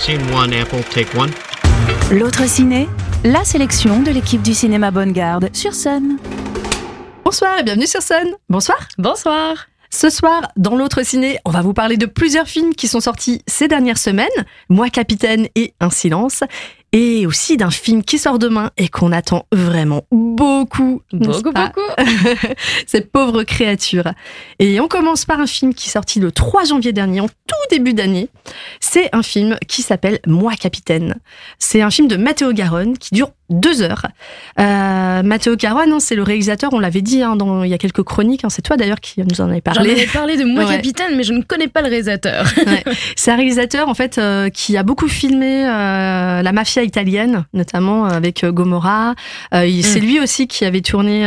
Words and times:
Scene 0.00 0.32
one, 0.32 0.54
Apple, 0.54 0.82
take 0.94 1.14
one. 1.14 1.30
L'autre 2.10 2.48
ciné, 2.48 2.88
la 3.22 3.44
sélection 3.44 4.02
de 4.02 4.10
l'équipe 4.10 4.40
du 4.40 4.54
cinéma 4.54 4.90
Bonne 4.90 5.12
Garde 5.12 5.54
sur 5.54 5.74
Sun. 5.74 6.16
Bonsoir 7.22 7.58
et 7.58 7.62
bienvenue 7.62 7.86
sur 7.86 8.00
Sun. 8.00 8.34
Bonsoir. 8.48 8.78
Bonsoir. 8.96 9.68
Ce 9.90 10.08
soir, 10.08 10.52
dans 10.56 10.74
l'autre 10.74 11.02
ciné, 11.02 11.38
on 11.44 11.50
va 11.50 11.60
vous 11.60 11.74
parler 11.74 11.98
de 11.98 12.06
plusieurs 12.06 12.46
films 12.46 12.74
qui 12.74 12.88
sont 12.88 13.00
sortis 13.00 13.42
ces 13.46 13.68
dernières 13.68 13.98
semaines, 13.98 14.28
Moi 14.70 14.88
Capitaine 14.88 15.48
et 15.54 15.74
Un 15.80 15.90
silence, 15.90 16.44
et 16.92 17.26
aussi 17.26 17.56
d'un 17.56 17.70
film 17.70 18.02
qui 18.02 18.18
sort 18.18 18.38
demain 18.38 18.70
et 18.76 18.88
qu'on 18.88 19.12
attend 19.12 19.46
vraiment 19.52 20.02
beaucoup. 20.10 21.02
Beaucoup, 21.12 21.52
beaucoup. 21.52 21.80
Cette 22.86 23.12
pauvre 23.12 23.42
créature. 23.44 24.12
Et 24.58 24.80
on 24.80 24.88
commence 24.88 25.24
par 25.24 25.40
un 25.40 25.46
film 25.46 25.74
qui 25.74 25.88
est 25.88 25.92
sorti 25.92 26.20
le 26.20 26.32
3 26.32 26.64
janvier 26.64 26.92
dernier, 26.92 27.20
en 27.20 27.28
tout 27.28 27.56
début 27.70 27.94
d'année. 27.94 28.28
C'est 28.80 29.08
un 29.14 29.22
film 29.22 29.56
qui 29.68 29.82
s'appelle 29.82 30.18
Moi 30.26 30.52
Capitaine. 30.54 31.16
C'est 31.58 31.82
un 31.82 31.90
film 31.90 32.08
de 32.08 32.16
Matteo 32.16 32.52
Garonne 32.52 32.98
qui 32.98 33.14
dure 33.14 33.30
deux 33.50 33.82
heures. 33.82 34.06
Euh, 34.58 35.22
Matteo 35.22 35.56
hein, 35.92 35.98
c'est 36.00 36.14
le 36.14 36.22
réalisateur, 36.22 36.70
on 36.72 36.78
l'avait 36.78 37.02
dit 37.02 37.22
hein, 37.22 37.36
dans, 37.36 37.62
il 37.64 37.70
y 37.70 37.74
a 37.74 37.78
quelques 37.78 38.02
chroniques, 38.02 38.44
hein, 38.44 38.48
c'est 38.50 38.62
toi 38.62 38.76
d'ailleurs 38.76 39.00
qui 39.00 39.20
nous 39.22 39.40
en 39.40 39.44
avais 39.48 39.62
J'en 39.66 39.72
parlé. 39.74 39.90
avais 39.92 40.06
parlé 40.06 40.36
de 40.36 40.44
moi 40.44 40.64
Ouais. 40.70 40.76
capitaine, 40.76 41.16
mais 41.16 41.22
je 41.24 41.32
ne 41.32 41.42
connais 41.42 41.68
pas 41.68 41.82
le 41.82 41.88
réalisateur. 41.88 42.44
Ouais. 42.66 42.84
C'est 43.16 43.30
un 43.32 43.36
réalisateur 43.36 43.88
en 43.88 43.94
fait 43.94 44.18
euh, 44.18 44.48
qui 44.50 44.76
a 44.76 44.82
beaucoup 44.82 45.08
filmé 45.08 45.66
euh, 45.66 46.42
la 46.42 46.52
mafia 46.52 46.82
italienne, 46.82 47.44
notamment 47.52 48.04
avec 48.04 48.42
il- 49.52 49.84
C'est 49.84 50.00
lui 50.00 50.20
aussi 50.20 50.46
qui 50.46 50.64
avait 50.64 50.80
tourné 50.82 51.24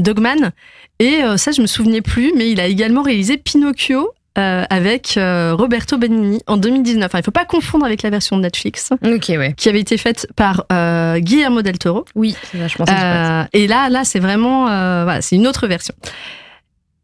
Dogman. 0.00 0.52
Et 0.98 1.20
ça, 1.36 1.52
je 1.52 1.60
me 1.60 1.66
souvenais 1.66 2.00
plus, 2.00 2.32
mais 2.34 2.50
il 2.50 2.58
a 2.60 2.66
également 2.66 3.02
réalisé 3.02 3.36
Pinocchio. 3.36 4.08
Euh, 4.38 4.64
avec 4.70 5.16
euh, 5.16 5.54
Roberto 5.54 5.98
Benigni 5.98 6.40
en 6.46 6.56
2019. 6.56 7.06
Enfin, 7.06 7.18
il 7.18 7.24
faut 7.24 7.30
pas 7.30 7.44
confondre 7.44 7.84
avec 7.86 8.02
la 8.02 8.10
version 8.10 8.36
de 8.36 8.42
Netflix 8.42 8.90
ouais. 9.02 9.54
qui 9.56 9.68
avait 9.68 9.80
été 9.80 9.96
faite 9.96 10.26
par 10.36 10.64
euh, 10.72 11.18
Guillermo 11.18 11.62
del 11.62 11.78
Toro. 11.78 12.04
Oui, 12.14 12.36
sympa. 12.76 12.92
Euh, 12.92 13.44
et 13.52 13.66
là, 13.66 13.88
là, 13.88 14.04
c'est 14.04 14.20
vraiment, 14.20 14.64
voilà, 14.64 15.20
c'est 15.22 15.36
une 15.36 15.46
autre 15.46 15.66
version. 15.66 15.94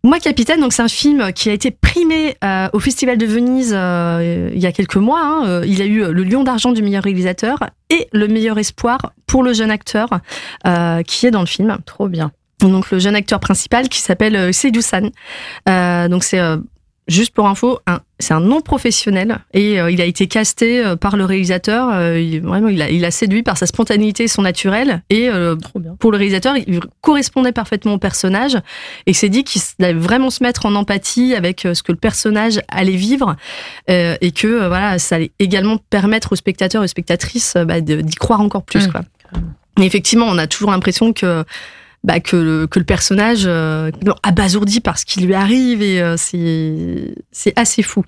Moi, 0.04 0.18
Capitaine, 0.18 0.60
donc 0.60 0.72
c'est 0.72 0.82
un 0.82 0.88
film 0.88 1.32
qui 1.32 1.48
a 1.48 1.52
été 1.52 1.70
primé 1.70 2.36
euh, 2.42 2.68
au 2.72 2.80
Festival 2.80 3.16
de 3.18 3.24
Venise 3.24 3.72
euh, 3.72 4.50
il 4.52 4.60
y 4.60 4.66
a 4.66 4.72
quelques 4.72 4.96
mois. 4.96 5.20
hein. 5.22 5.46
Euh, 5.46 5.64
Il 5.64 5.80
a 5.80 5.84
eu 5.84 6.12
le 6.12 6.24
Lion 6.24 6.42
d'argent 6.42 6.72
du 6.72 6.82
meilleur 6.82 7.04
réalisateur 7.04 7.58
et 7.88 8.08
le 8.12 8.26
meilleur 8.26 8.58
espoir 8.58 9.12
pour 9.28 9.44
le 9.44 9.52
jeune 9.52 9.70
acteur 9.70 10.08
qui 11.06 11.26
est 11.26 11.30
dans 11.30 11.40
le 11.40 11.46
film. 11.46 11.78
Trop 11.86 12.08
bien. 12.08 12.32
Donc 12.60 12.90
le 12.90 12.98
jeune 12.98 13.14
acteur 13.14 13.38
principal 13.38 13.88
qui 13.88 14.00
s'appelle 14.00 14.52
Seydou 14.52 14.80
San. 14.82 15.10
Donc 16.10 16.24
c'est 16.24 16.40
juste 17.08 17.34
pour 17.34 17.48
info, 17.48 17.80
c'est 18.18 18.34
un 18.34 18.40
non 18.40 18.60
professionnel 18.60 19.38
et 19.52 19.80
euh, 19.80 19.90
il 19.90 20.00
a 20.00 20.04
été 20.04 20.28
casté 20.28 20.84
euh, 20.84 20.96
par 20.96 21.16
le 21.16 21.24
réalisateur. 21.24 21.90
euh, 21.92 22.20
il, 22.20 22.40
vraiment, 22.40 22.68
il 22.68 22.80
a, 22.80 22.90
il 22.90 23.04
a 23.04 23.10
séduit 23.10 23.42
par 23.42 23.58
sa 23.58 23.66
spontanéité, 23.66 24.24
et 24.24 24.28
son 24.28 24.42
naturel 24.42 25.02
et 25.10 25.28
pour 25.98 26.12
le 26.12 26.18
réalisateur, 26.18 26.56
il 26.56 26.80
correspondait 27.00 27.52
parfaitement 27.52 27.94
au 27.94 27.98
personnage 27.98 28.56
et 29.06 29.12
s'est 29.12 29.28
dit 29.28 29.44
qu'il 29.44 29.60
allait 29.80 29.92
vraiment 29.92 30.30
se 30.30 30.42
mettre 30.42 30.66
en 30.66 30.74
empathie 30.74 31.34
avec 31.34 31.60
ce 31.72 31.82
que 31.82 31.92
le 31.92 31.98
personnage 31.98 32.60
allait 32.68 32.96
vivre 32.96 33.36
et 33.88 34.32
que 34.32 34.68
voilà, 34.68 34.98
ça 34.98 35.16
allait 35.16 35.32
également 35.38 35.78
permettre 35.78 36.32
aux 36.32 36.36
spectateurs 36.36 36.82
et 36.82 36.84
aux 36.84 36.88
spectatrices 36.88 37.56
bah, 37.56 37.80
d'y 37.80 38.14
croire 38.14 38.40
encore 38.40 38.62
plus. 38.62 38.86
Mmh, 38.86 38.92
quoi. 38.92 39.00
carrément. 39.22 39.52
Et 39.80 39.84
effectivement, 39.84 40.26
on 40.28 40.38
a 40.38 40.46
toujours 40.46 40.70
l'impression 40.70 41.12
que 41.12 41.44
bah, 42.04 42.20
que, 42.20 42.36
le, 42.36 42.66
que 42.66 42.78
le 42.78 42.84
personnage 42.84 43.44
euh, 43.46 43.90
abasourdi 44.22 44.80
par 44.80 44.98
ce 44.98 45.06
qui 45.06 45.20
lui 45.20 45.34
arrive 45.34 45.82
et 45.82 46.00
euh, 46.02 46.16
c'est 46.18 47.52
assez 47.56 47.82
fou. 47.82 48.04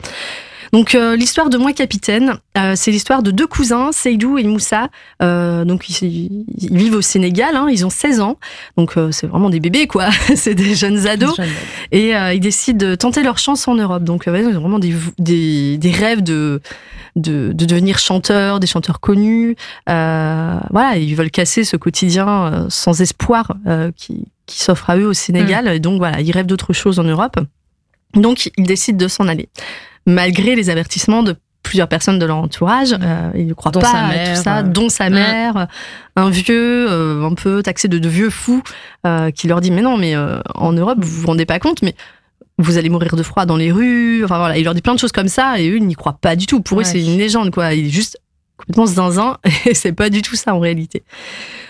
Donc 0.73 0.95
euh, 0.95 1.17
l'histoire 1.17 1.51
de 1.51 1.57
moi 1.57 1.73
capitaine, 1.73 2.34
euh, 2.57 2.75
c'est 2.77 2.91
l'histoire 2.91 3.23
de 3.23 3.31
deux 3.31 3.47
cousins, 3.47 3.91
Seydou 3.93 4.39
et 4.39 4.45
Moussa. 4.45 4.89
Euh, 5.23 5.65
donc 5.65 5.89
ils, 5.89 6.45
ils 6.59 6.77
vivent 6.77 6.97
au 6.97 7.03
Sénégal, 7.03 7.57
hein, 7.57 7.67
ils 7.70 7.84
ont 7.87 7.91
16 7.91 8.20
ans, 8.20 8.39
donc 8.77 8.97
euh, 8.97 9.11
c'est 9.13 9.27
vraiment 9.27 9.51
des 9.51 9.61
bébés 9.61 9.86
quoi, 9.86 10.11
c'est 10.36 10.55
des 10.55 10.75
jeunes 10.75 11.07
ados 11.07 11.36
et 11.92 12.17
euh, 12.17 12.33
ils 12.35 12.41
décident 12.41 12.86
de 12.86 12.95
tenter 12.95 13.23
leur 13.23 13.39
chance 13.39 13.67
en 13.69 13.75
Europe. 13.75 14.05
Donc 14.05 14.27
euh, 14.27 14.33
ouais, 14.33 14.41
ils 14.42 14.57
ont 14.57 14.61
vraiment 14.61 14.79
des, 14.79 14.95
des, 15.19 15.79
des 15.79 15.91
rêves 15.91 16.23
de, 16.23 16.61
de, 17.17 17.52
de 17.52 17.64
devenir 17.64 17.98
chanteurs, 17.98 18.61
des 18.61 18.67
chanteurs 18.67 19.01
connus. 19.01 19.57
Euh, 19.89 20.58
voilà, 20.70 20.96
ils 20.96 21.14
veulent 21.14 21.31
casser 21.31 21.64
ce 21.64 21.77
quotidien 21.77 22.29
euh, 22.29 22.67
sans 22.69 23.01
espoir 23.01 23.55
euh, 23.67 23.91
qui, 23.96 24.25
qui 24.46 24.61
s'offre 24.61 24.91
à 24.91 24.96
eux 24.96 25.07
au 25.07 25.13
Sénégal. 25.13 25.69
Et 25.69 25.81
donc 25.81 25.98
voilà, 25.98 26.20
ils 26.20 26.33
rêvent 26.33 26.46
d'autre 26.46 26.73
chose 26.73 26.98
en 26.98 27.05
Europe. 27.05 27.39
Donc 28.14 28.51
ils 28.57 28.67
décident 28.67 28.98
de 28.98 29.08
s'en 29.08 29.27
aller, 29.27 29.48
malgré 30.07 30.55
les 30.55 30.70
avertissements 30.70 31.23
de 31.23 31.37
plusieurs 31.63 31.89
personnes 31.89 32.19
de 32.19 32.27
leur 32.27 32.37
entourage. 32.37 32.95
Euh, 33.01 33.31
ils 33.35 33.47
ne 33.47 33.55
croient 33.55 33.73
Dont 33.73 33.81
pas 33.81 33.91
sa 33.91 34.05
à 34.05 34.27
tout 34.27 34.42
ça, 34.42 34.59
euh. 34.59 34.63
dont 34.63 34.89
sa 34.89 35.11
mère, 35.11 35.67
un 36.15 36.31
vieux, 36.31 36.87
euh, 36.91 37.25
un 37.25 37.35
peu 37.35 37.63
taxé 37.63 37.89
de, 37.89 37.98
de 37.98 38.09
vieux 38.09 38.31
fou, 38.31 38.63
euh, 39.07 39.31
qui 39.31 39.48
leur 39.48 39.61
dit 39.61 39.70
mais 39.70 39.83
non, 39.83 39.97
mais 39.97 40.14
euh, 40.14 40.39
en 40.55 40.73
Europe 40.73 40.98
vous 41.01 41.23
vous 41.23 41.27
rendez 41.27 41.47
pas 41.47 41.59
compte, 41.59 41.83
mais 41.83 41.95
vous 42.59 42.79
allez 42.79 42.89
mourir 42.91 43.17
de 43.17 43.23
froid 43.23 43.47
dans 43.47 43.57
les 43.57 43.73
rues. 43.73 44.23
Enfin 44.25 44.39
voilà, 44.39 44.59
il 44.59 44.64
leur 44.64 44.75
dit 44.75 44.83
plein 44.83 44.95
de 44.95 45.01
choses 45.01 45.11
comme 45.11 45.29
ça 45.29 45.59
et 45.59 45.69
eux 45.69 45.77
ils 45.79 45.87
n'y 45.87 45.95
croient 45.95 46.19
pas 46.20 46.37
du 46.37 46.47
tout. 46.47 46.61
Pour 46.61 46.81
eux 46.81 46.85
c'est 46.85 47.03
une 47.03 47.19
légende 47.19 47.51
quoi. 47.51 47.75
Il 47.75 47.87
est 47.87 47.91
juste 47.91 48.19
complètement 48.57 48.87
zinzin 48.87 49.39
et 49.64 49.75
c'est 49.75 49.93
pas 49.93 50.11
du 50.11 50.23
tout 50.23 50.37
ça 50.37 50.55
en 50.55 50.61
réalité. 50.61 51.03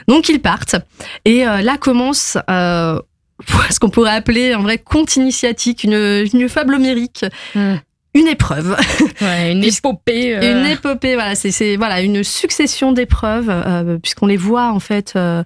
Donc 0.09 0.29
ils 0.29 0.41
partent 0.41 0.77
et 1.25 1.47
euh, 1.47 1.63
là 1.63 1.79
commence 1.79 2.37
euh, 2.51 3.01
ce 3.71 3.79
qu'on 3.79 3.91
pourrait 3.91 4.15
appeler 4.15 4.53
un 4.53 4.61
vrai 4.61 4.79
conte 4.79 5.17
initiatique, 5.17 5.85
une, 5.85 6.27
une 6.35 6.49
fable 6.49 6.75
homérique, 6.75 7.25
Mm. 7.55 7.75
Une 8.15 8.29
épreuve. 8.29 8.77
Ouais, 9.21 9.53
une 9.53 9.65
épopée. 9.65 10.37
euh, 10.37 10.61
Une 10.61 10.67
épopée, 10.67 11.15
voilà, 11.15 11.35
c'est 11.35 11.51
c'est 11.51 11.77
voilà 11.77 12.01
une 12.01 12.23
succession 12.25 12.93
d'épreuves 12.93 13.49
euh, 13.51 13.99
puisqu'on 13.99 14.27
les 14.27 14.37
voit 14.37 14.71
en 14.73 14.81
fait. 14.81 15.15
euh, 15.17 15.43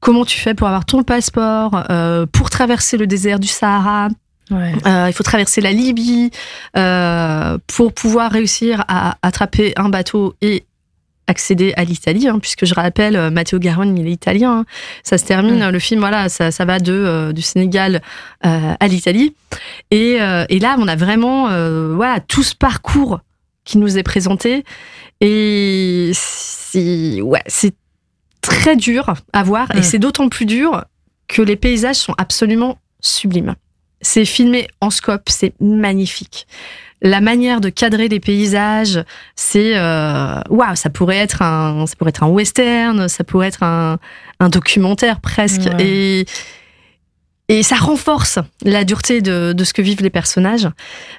comment 0.00 0.24
tu 0.24 0.38
fais 0.40 0.54
pour 0.54 0.66
avoir 0.66 0.86
ton 0.86 1.02
passeport, 1.02 1.84
euh, 1.90 2.24
pour 2.24 2.48
traverser 2.48 2.96
le 2.96 3.06
désert 3.06 3.38
du 3.38 3.48
Sahara. 3.48 4.08
Ouais. 4.50 4.72
Euh, 4.86 5.04
il 5.08 5.12
faut 5.12 5.22
traverser 5.22 5.60
la 5.60 5.72
Libye 5.72 6.30
euh, 6.76 7.58
pour 7.66 7.92
pouvoir 7.92 8.32
réussir 8.32 8.82
à 8.88 9.16
attraper 9.22 9.74
un 9.76 9.90
bateau 9.90 10.34
et 10.40 10.64
accéder 11.30 11.72
à 11.76 11.84
l'Italie, 11.84 12.28
hein, 12.28 12.38
puisque 12.38 12.66
je 12.66 12.74
rappelle, 12.74 13.16
euh, 13.16 13.30
Matteo 13.30 13.58
Garonne, 13.58 13.96
il 13.96 14.06
est 14.06 14.12
italien. 14.12 14.58
hein. 14.60 14.64
Ça 15.02 15.16
se 15.16 15.24
termine, 15.24 15.64
Mm. 15.66 15.70
le 15.70 15.78
film, 15.78 16.00
voilà, 16.00 16.28
ça, 16.28 16.50
ça 16.50 16.64
va 16.66 16.78
de 16.78 16.92
euh, 16.92 17.32
du 17.32 17.40
Sénégal 17.42 18.02
euh, 18.44 18.74
à 18.78 18.88
l'Italie. 18.88 19.34
Et, 19.90 20.20
euh, 20.20 20.44
et 20.50 20.58
là, 20.58 20.76
on 20.78 20.86
a 20.88 20.96
vraiment, 20.96 21.48
euh, 21.50 21.94
voilà, 21.94 22.20
tout 22.20 22.42
ce 22.42 22.54
parcours 22.54 23.20
qui 23.64 23.78
nous 23.78 23.96
est 23.96 24.02
présenté. 24.02 24.64
Et 25.20 26.10
c'est, 26.14 27.20
ouais, 27.22 27.42
c'est 27.46 27.74
très 28.40 28.74
dur 28.76 29.14
à 29.32 29.42
voir, 29.42 29.68
et 29.74 29.80
Mm. 29.80 29.82
c'est 29.82 29.98
d'autant 29.98 30.28
plus 30.28 30.46
dur 30.46 30.84
que 31.28 31.42
les 31.42 31.56
paysages 31.56 31.96
sont 31.96 32.14
absolument 32.18 32.78
sublimes. 33.00 33.54
C'est 34.00 34.24
filmé 34.24 34.66
en 34.80 34.90
scope, 34.90 35.28
c'est 35.28 35.52
magnifique. 35.60 36.46
La 37.02 37.20
manière 37.22 37.60
de 37.62 37.70
cadrer 37.70 38.08
les 38.08 38.20
paysages, 38.20 39.02
c'est 39.34 39.76
euh, 39.78 40.40
waouh, 40.50 40.74
ça 40.76 40.90
pourrait 40.90 41.16
être 41.16 41.40
un, 41.42 41.86
ça 41.86 41.96
pourrait 41.96 42.10
être 42.10 42.22
un 42.22 42.28
western, 42.28 43.08
ça 43.08 43.24
pourrait 43.24 43.48
être 43.48 43.62
un, 43.62 43.98
un 44.38 44.48
documentaire 44.50 45.20
presque, 45.20 45.62
Ouais. 45.62 45.76
et 45.86 46.24
et 47.48 47.64
ça 47.64 47.74
renforce 47.74 48.38
la 48.64 48.84
dureté 48.84 49.22
de, 49.22 49.52
de 49.52 49.64
ce 49.64 49.72
que 49.72 49.82
vivent 49.82 50.02
les 50.02 50.10
personnages. 50.10 50.68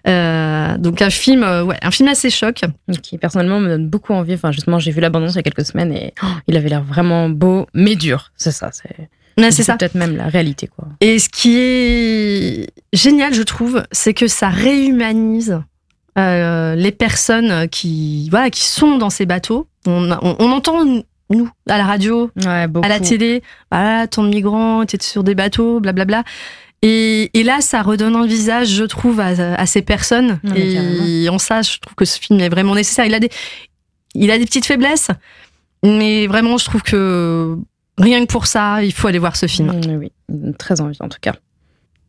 Euh, 0.07 0.77
donc 0.77 1.01
un 1.01 1.09
film, 1.09 1.43
euh, 1.43 1.61
ouais, 1.65 1.75
un 1.81 1.91
film 1.91 2.07
assez 2.07 2.29
choc. 2.29 2.61
Qui 3.03 3.17
personnellement 3.17 3.59
me 3.59 3.67
donne 3.67 3.89
beaucoup 3.89 4.13
envie. 4.13 4.35
Enfin, 4.35 4.53
justement, 4.53 4.79
j'ai 4.79 4.91
vu 4.91 5.01
l'abondance 5.01 5.33
il 5.33 5.35
y 5.35 5.39
a 5.39 5.43
quelques 5.43 5.65
semaines 5.65 5.91
et 5.91 6.13
oh, 6.23 6.27
il 6.47 6.55
avait 6.55 6.69
l'air 6.69 6.83
vraiment 6.83 7.27
beau, 7.29 7.67
mais 7.73 7.95
dur. 7.97 8.31
C'est 8.37 8.51
ça. 8.53 8.69
C'est 8.71 9.09
c'est 9.51 9.63
ça. 9.63 9.77
peut-être 9.77 9.95
même 9.95 10.15
la 10.17 10.27
réalité, 10.27 10.67
quoi. 10.67 10.87
Et 10.99 11.19
ce 11.19 11.29
qui 11.29 11.57
est 11.57 12.67
génial, 12.93 13.33
je 13.33 13.41
trouve, 13.43 13.83
c'est 13.91 14.13
que 14.13 14.27
ça 14.27 14.49
réhumanise 14.49 15.61
euh, 16.17 16.75
les 16.75 16.91
personnes 16.91 17.67
qui, 17.69 18.29
voilà, 18.29 18.49
qui 18.49 18.65
sont 18.65 18.97
dans 18.97 19.09
ces 19.09 19.25
bateaux. 19.25 19.67
On, 19.87 20.11
on- 20.11 20.35
on 20.39 20.51
entend, 20.51 20.83
nous, 21.29 21.49
à 21.69 21.77
la 21.77 21.85
radio, 21.85 22.29
Ouais, 22.45 22.67
à 22.83 22.87
la 22.89 22.99
télé, 22.99 23.41
voilà, 23.71 24.07
tant 24.07 24.23
de 24.23 24.29
migrants 24.29 24.81
étaient 24.83 25.01
sur 25.01 25.23
des 25.23 25.35
bateaux, 25.35 25.79
blablabla. 25.79 26.23
Et, 26.83 27.29
et 27.39 27.43
là, 27.43 27.61
ça 27.61 27.81
redonne 27.83 28.15
un 28.15 28.25
visage, 28.25 28.69
je 28.69 28.83
trouve, 28.83 29.19
à, 29.19 29.27
à 29.27 29.65
ces 29.67 29.81
personnes. 29.83 30.39
Non, 30.43 30.55
et 30.55 31.29
en 31.29 31.37
ça, 31.37 31.61
je 31.61 31.77
trouve 31.77 31.93
que 31.95 32.05
ce 32.05 32.19
film 32.19 32.39
est 32.39 32.49
vraiment 32.49 32.73
nécessaire. 32.75 33.05
Il 33.05 33.13
a 33.13 33.19
des, 33.19 33.29
il 34.15 34.31
a 34.31 34.37
des 34.39 34.45
petites 34.45 34.65
faiblesses, 34.65 35.09
mais 35.83 36.25
vraiment, 36.27 36.57
je 36.57 36.65
trouve 36.65 36.81
que 36.81 37.55
rien 37.97 38.25
que 38.25 38.31
pour 38.31 38.47
ça, 38.47 38.83
il 38.83 38.93
faut 38.93 39.07
aller 39.07 39.19
voir 39.19 39.35
ce 39.35 39.47
film. 39.47 39.71
Mm, 39.71 39.95
oui, 39.97 40.11
très 40.57 40.81
envie 40.81 40.97
en 40.99 41.09
tout 41.09 41.19
cas. 41.21 41.33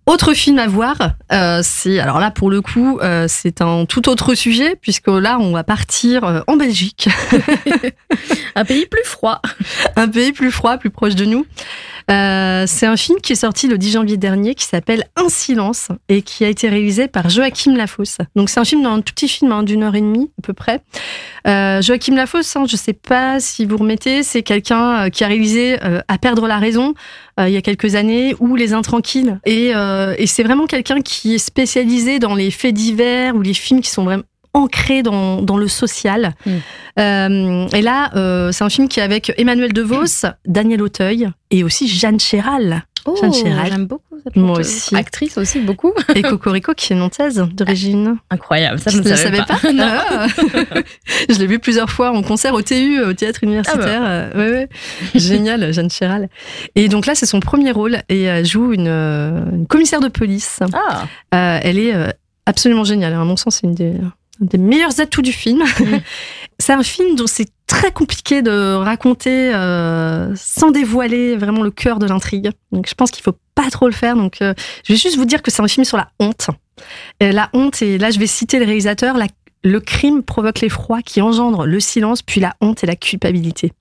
Autre 0.04 0.34
film 0.34 0.58
à 0.58 0.66
voir, 0.66 0.96
euh, 1.30 1.60
c'est 1.62 2.00
alors 2.00 2.18
là 2.18 2.32
pour 2.32 2.50
le 2.50 2.60
coup 2.60 2.98
euh, 3.00 3.26
c'est 3.28 3.62
un 3.62 3.84
tout 3.84 4.08
autre 4.08 4.34
sujet 4.34 4.74
puisque 4.74 5.06
là 5.06 5.38
on 5.38 5.52
va 5.52 5.62
partir 5.62 6.24
euh, 6.24 6.40
en 6.48 6.56
Belgique, 6.56 7.08
Un 8.56 8.64
pays 8.64 8.86
plus 8.86 9.04
froid. 9.04 9.40
un 9.94 10.08
pays 10.08 10.32
plus 10.32 10.50
froid, 10.50 10.76
plus 10.76 10.90
proche 10.90 11.14
de 11.14 11.24
nous. 11.24 11.46
Euh, 12.10 12.64
c'est 12.66 12.86
un 12.86 12.96
film 12.96 13.18
qui 13.20 13.32
est 13.32 13.36
sorti 13.36 13.68
le 13.68 13.78
10 13.78 13.92
janvier 13.92 14.16
dernier 14.16 14.54
qui 14.54 14.64
s'appelle 14.64 15.04
Un 15.16 15.28
silence 15.28 15.88
et 16.08 16.22
qui 16.22 16.44
a 16.44 16.48
été 16.48 16.68
réalisé 16.68 17.08
par 17.08 17.28
Joachim 17.28 17.74
Lafosse. 17.74 18.18
Donc 18.36 18.50
c'est 18.50 18.60
un 18.60 18.64
film, 18.64 18.84
un 18.86 19.00
tout 19.00 19.12
petit 19.14 19.28
film 19.28 19.52
hein, 19.52 19.62
d'une 19.62 19.82
heure 19.82 19.94
et 19.94 20.00
demie 20.00 20.30
à 20.38 20.42
peu 20.42 20.52
près. 20.52 20.80
Euh, 21.46 21.82
Joachim 21.82 22.14
Lafosse, 22.14 22.54
hein, 22.56 22.64
je 22.68 22.76
sais 22.76 22.92
pas 22.92 23.40
si 23.40 23.64
vous 23.64 23.76
remettez, 23.76 24.22
c'est 24.22 24.42
quelqu'un 24.42 25.06
euh, 25.06 25.08
qui 25.08 25.24
a 25.24 25.26
réalisé 25.26 25.78
euh, 25.82 26.00
À 26.08 26.18
perdre 26.18 26.46
la 26.46 26.58
raison 26.58 26.94
il 27.38 27.48
y 27.48 27.56
a 27.56 27.62
quelques 27.62 27.94
années 27.94 28.36
ou 28.40 28.56
Les 28.56 28.74
Intranquilles. 28.74 29.38
Et, 29.46 29.70
et 29.70 30.26
c'est 30.26 30.42
vraiment 30.42 30.66
quelqu'un 30.66 31.00
qui 31.00 31.34
est 31.34 31.38
spécialisé 31.38 32.18
dans 32.18 32.34
les 32.34 32.50
faits 32.50 32.74
divers 32.74 33.34
ou 33.34 33.40
les 33.40 33.54
films 33.54 33.80
qui 33.80 33.88
sont 33.88 34.04
vraiment 34.04 34.22
ancrés 34.54 35.02
dans, 35.02 35.42
dans 35.42 35.56
le 35.56 35.68
social. 35.68 36.34
Mm. 36.44 36.50
Euh, 36.98 37.68
et 37.68 37.82
là, 37.82 38.10
euh, 38.16 38.52
c'est 38.52 38.64
un 38.64 38.70
film 38.70 38.88
qui 38.88 39.00
est 39.00 39.02
avec 39.02 39.32
Emmanuel 39.36 39.72
DeVos, 39.72 40.26
Daniel 40.46 40.82
Auteuil 40.82 41.28
et 41.50 41.64
aussi 41.64 41.88
Jeanne 41.88 42.20
Chéral. 42.20 42.84
Oh, 43.04 43.16
Jeanne 43.20 43.32
Chéral. 43.34 43.68
j'aime 43.68 43.86
beaucoup 43.86 44.16
cette 44.22 44.36
Moi 44.36 44.60
aussi. 44.60 44.94
Actrice 44.94 45.36
aussi, 45.36 45.58
beaucoup. 45.58 45.92
Et 46.14 46.22
Cocorico 46.22 46.72
qui 46.74 46.92
est 46.92 46.96
nantaise 46.96 47.44
d'origine. 47.52 48.18
Incroyable, 48.30 48.78
ça 48.78 48.90
je 48.90 48.98
ne 48.98 49.08
ne 49.08 49.16
savais, 49.16 49.42
pas. 49.42 49.58
non. 49.72 49.84
Ah. 49.84 50.26
je 51.28 51.38
l'ai 51.38 51.46
vu 51.46 51.58
plusieurs 51.58 51.90
fois 51.90 52.12
en 52.12 52.22
concert 52.22 52.54
au 52.54 52.62
TU, 52.62 53.00
au 53.02 53.12
théâtre 53.12 53.42
universitaire. 53.42 54.02
Euh, 54.04 54.32
ouais, 54.34 54.52
ouais. 54.52 54.68
Génial, 55.16 55.72
Jeanne 55.72 55.90
Chéral. 55.90 56.28
Et 56.76 56.88
donc 56.88 57.06
là, 57.06 57.16
c'est 57.16 57.26
son 57.26 57.40
premier 57.40 57.72
rôle 57.72 58.02
et 58.08 58.22
elle 58.22 58.46
joue 58.46 58.72
une, 58.72 58.86
euh, 58.88 59.50
une 59.50 59.66
commissaire 59.66 60.00
de 60.00 60.08
police. 60.08 60.60
Ah, 60.72 61.06
Euh, 61.34 61.58
elle 61.62 61.78
est 61.78 61.94
euh, 61.94 62.08
absolument 62.46 62.84
géniale. 62.84 63.14
À 63.14 63.24
mon 63.24 63.36
sens, 63.36 63.56
c'est 63.56 63.66
une 63.66 63.74
des, 63.74 63.94
des 64.42 64.58
meilleurs 64.58 65.00
atouts 65.00 65.22
du 65.22 65.32
film. 65.32 65.62
c'est 66.58 66.72
un 66.72 66.82
film 66.82 67.16
dont 67.16 67.26
c'est 67.26 67.48
très 67.66 67.90
compliqué 67.92 68.42
de 68.42 68.74
raconter 68.74 69.54
euh, 69.54 70.32
sans 70.36 70.70
dévoiler 70.70 71.36
vraiment 71.36 71.62
le 71.62 71.70
cœur 71.70 71.98
de 71.98 72.06
l'intrigue. 72.06 72.50
Donc 72.70 72.86
je 72.88 72.94
pense 72.94 73.10
qu'il 73.10 73.22
faut 73.22 73.36
pas 73.54 73.70
trop 73.70 73.86
le 73.86 73.94
faire. 73.94 74.16
Donc 74.16 74.42
euh, 74.42 74.52
je 74.84 74.92
vais 74.92 74.98
juste 74.98 75.16
vous 75.16 75.24
dire 75.24 75.42
que 75.42 75.50
c'est 75.50 75.62
un 75.62 75.68
film 75.68 75.84
sur 75.84 75.96
la 75.96 76.08
honte. 76.18 76.48
Et 77.20 77.32
la 77.32 77.48
honte, 77.54 77.80
et 77.82 77.98
là 77.98 78.10
je 78.10 78.18
vais 78.18 78.26
citer 78.26 78.58
le 78.58 78.64
réalisateur, 78.66 79.16
la- 79.16 79.26
le 79.64 79.78
crime 79.80 80.22
provoque 80.24 80.60
l'effroi 80.60 81.02
qui 81.02 81.22
engendre 81.22 81.66
le 81.66 81.78
silence, 81.80 82.20
puis 82.20 82.40
la 82.40 82.54
honte 82.60 82.82
et 82.82 82.86
la 82.86 82.96
culpabilité. 82.96 83.72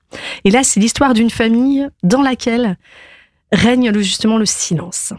Et 0.46 0.52
là, 0.52 0.64
c'est 0.64 0.80
l'histoire 0.80 1.16
d'une 1.16 1.32
famille 1.32 1.88
dans 2.04 2.22
laquelle 2.22 2.78
règne 3.52 3.90
le, 3.90 4.02
justement 4.04 4.38
le 4.38 4.46
silence. 4.46 5.14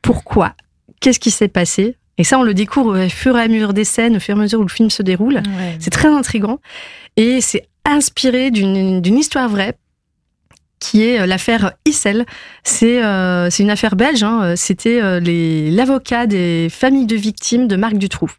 Pourquoi? 0.00 0.54
Qu'est-ce 1.00 1.18
qui 1.18 1.32
s'est 1.32 1.48
passé? 1.48 1.96
Et 2.18 2.24
ça, 2.24 2.38
on 2.38 2.42
le 2.42 2.52
découvre 2.54 2.98
au 3.06 3.08
fur 3.08 3.38
et 3.38 3.42
à 3.42 3.48
mesure 3.48 3.72
des 3.72 3.84
scènes, 3.84 4.16
au 4.16 4.20
fur 4.20 4.34
et 4.36 4.38
à 4.38 4.42
mesure 4.42 4.58
où 4.60 4.64
le 4.64 4.68
film 4.68 4.90
se 4.90 5.02
déroule. 5.02 5.36
ouais. 5.36 5.76
C'est 5.78 5.90
très 5.90 6.08
intrigant 6.08 6.58
et 7.16 7.40
c'est 7.40 7.66
inspiré 7.84 8.50
d'une 8.50 9.16
histoire 9.16 9.48
vraie 9.48 9.78
qui 10.80 11.02
est 11.04 11.20
euh, 11.20 11.26
l'affaire 11.26 11.72
Issel. 11.86 12.24
C'est 12.62 13.02
euh, 13.02 13.50
c'est 13.50 13.62
une 13.62 13.70
affaire 13.70 13.96
belge. 13.96 14.22
hein. 14.22 14.54
C'était 14.56 15.00
euh, 15.02 15.20
l'avocat 15.70 16.26
des 16.26 16.68
familles 16.70 17.06
de 17.06 17.16
victimes 17.16 17.66
de 17.66 17.76
Marc 17.76 17.94
Dutroux. 17.94 18.30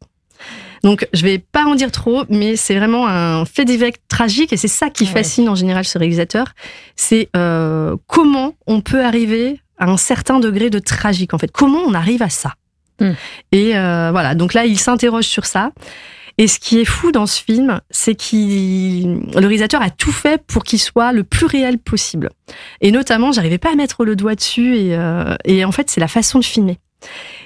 Donc, 0.82 1.06
je 1.12 1.24
vais 1.24 1.40
pas 1.40 1.66
en 1.66 1.76
dire 1.76 1.92
trop, 1.92 2.24
mais 2.30 2.56
c'est 2.56 2.78
vraiment 2.78 3.06
un 3.08 3.44
fait 3.44 3.66
divers 3.66 3.92
tragique 4.08 4.54
et 4.54 4.58
c'est 4.58 4.70
ça 4.70 4.90
qui 4.90 5.04
Ouais. 5.04 5.10
fascine 5.10 5.50
en 5.50 5.56
général 5.56 5.84
ce 5.84 5.98
réalisateur. 5.98 6.54
C'est 6.96 7.28
euh, 7.36 7.98
comment 8.08 8.54
on 8.66 8.80
peut 8.80 9.04
arriver 9.04 9.60
à 9.78 9.90
un 9.90 9.98
certain 9.98 10.40
degré 10.40 10.70
de 10.70 10.80
tragique, 10.80 11.34
en 11.34 11.38
fait. 11.38 11.52
Comment 11.52 11.80
on 11.86 11.94
arrive 11.94 12.22
à 12.24 12.30
ça? 12.30 12.54
Mm. 13.00 13.12
Et 13.52 13.78
euh, 13.78 14.10
voilà, 14.12 14.36
donc 14.36 14.54
là, 14.54 14.66
il 14.66 14.80
s'interroge 14.80 15.26
sur 15.26 15.46
ça. 15.46 15.72
Et 16.38 16.48
ce 16.48 16.58
qui 16.58 16.80
est 16.80 16.86
fou 16.86 17.12
dans 17.12 17.26
ce 17.26 17.42
film, 17.44 17.82
c'est 17.90 18.16
qu'il, 18.16 19.24
le 19.36 19.40
réalisateur 19.42 19.82
a 19.82 19.90
tout 19.90 20.12
fait 20.14 20.42
pour 20.48 20.64
qu'il 20.64 20.80
soit 20.80 21.12
le 21.12 21.26
plus 21.26 21.46
réel 21.46 21.78
possible. 21.80 22.30
Et 22.80 22.92
notamment, 22.92 23.34
j'arrivais 23.34 23.58
pas 23.58 23.74
à 23.74 23.76
mettre 23.76 24.06
le 24.06 24.16
doigt 24.16 24.36
dessus. 24.36 24.78
Et, 24.78 24.96
euh, 24.96 25.36
et 25.44 25.66
en 25.66 25.72
fait, 25.74 25.90
c'est 25.90 26.00
la 26.00 26.08
façon 26.08 26.40
de 26.40 26.46
filmer. 26.46 26.78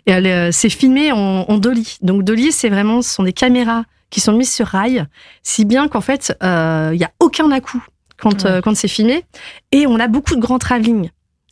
Et 0.06 0.12
elle, 0.12 0.28
euh, 0.28 0.50
c'est 0.52 0.70
filmé 0.70 1.12
en, 1.12 1.18
en 1.18 1.58
dolly. 1.58 1.98
Donc 2.02 2.24
dolly, 2.24 2.52
c'est 2.52 2.70
vraiment, 2.70 3.02
ce 3.02 3.10
sont 3.10 3.24
des 3.24 3.34
caméras 3.34 3.84
qui 4.12 4.20
sont 4.20 4.34
mises 4.34 4.54
sur 4.54 4.68
rail, 4.68 5.06
si 5.42 5.66
bien 5.66 5.88
qu'en 5.88 6.02
fait, 6.02 6.38
euh, 6.44 6.92
il 6.94 7.00
y 7.00 7.04
a 7.04 7.10
aucun 7.20 7.50
à-coup 7.50 7.84
quand, 8.18 8.44
Ouais. 8.44 8.52
euh, 8.52 8.62
quand 8.62 8.76
c'est 8.78 8.88
filmé. 8.88 9.24
Et 9.72 9.88
on 9.88 10.00
a 10.00 10.08
beaucoup 10.08 10.36
de 10.36 10.40
grands 10.40 10.60
travelling 10.60 11.10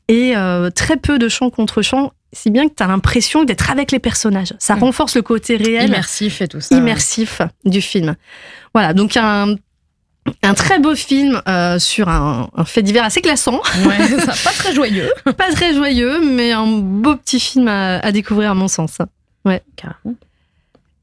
et 0.08 0.38
euh, 0.38 0.70
très 0.70 0.98
peu 0.98 1.18
de 1.18 1.28
chants 1.28 1.50
contre 1.50 1.82
chants, 1.82 2.12
si 2.34 2.50
bien 2.50 2.68
que 2.70 2.74
tu 2.76 2.84
as 2.84 2.88
l'impression 2.88 3.44
d'être 3.44 3.70
avec 3.72 3.92
les 3.92 4.00
personnages. 4.00 4.54
Ça 4.60 4.76
Mm. 4.76 4.80
renforce 4.80 5.16
le 5.16 5.22
côté 5.22 5.58
réel 5.58 5.88
immersif 5.90 6.42
et 6.42 6.48
tout 6.48 6.62
ça. 6.62 6.76
immersif 6.76 7.42
du 7.66 7.82
film. 7.82 8.16
Voilà, 8.74 8.94
donc 8.94 9.18
un, 9.18 9.56
un 10.44 10.54
très 10.54 10.80
beau 10.80 10.96
film 10.96 11.42
euh, 11.48 11.78
sur 11.80 12.08
un, 12.10 12.50
un 12.56 12.64
fait 12.66 12.84
divers 12.84 13.04
assez 13.04 13.22
glaçant, 13.22 13.60
Ouais, 13.86 14.08
ça, 14.20 14.34
pas 14.44 14.56
très 14.56 14.74
joyeux. 14.74 15.10
pas 15.38 15.52
très 15.52 15.74
joyeux, 15.74 16.22
mais 16.24 16.52
un 16.52 16.68
beau 16.68 17.16
petit 17.16 17.40
film 17.40 17.68
à, 17.68 18.00
à 18.00 18.12
découvrir 18.12 18.52
à 18.52 18.54
mon 18.54 18.68
sens. 18.68 18.98
Carrément. 19.76 20.16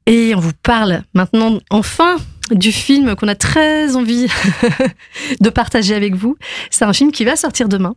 Et 0.07 0.35
on 0.35 0.41
vous 0.41 0.53
parle 0.63 1.03
maintenant 1.13 1.59
enfin 1.71 2.17
du 2.51 2.73
film 2.73 3.15
qu'on 3.17 3.29
a 3.29 3.35
très 3.35 3.95
envie 3.97 4.27
de 5.41 5.51
partager 5.51 5.95
avec 5.95 6.15
vous. 6.15 6.37
C'est 6.71 6.87
un 6.87 6.95
film 6.95 7.13
qui 7.13 7.25
va 7.27 7.37
sortir 7.37 7.69
demain. 7.69 7.95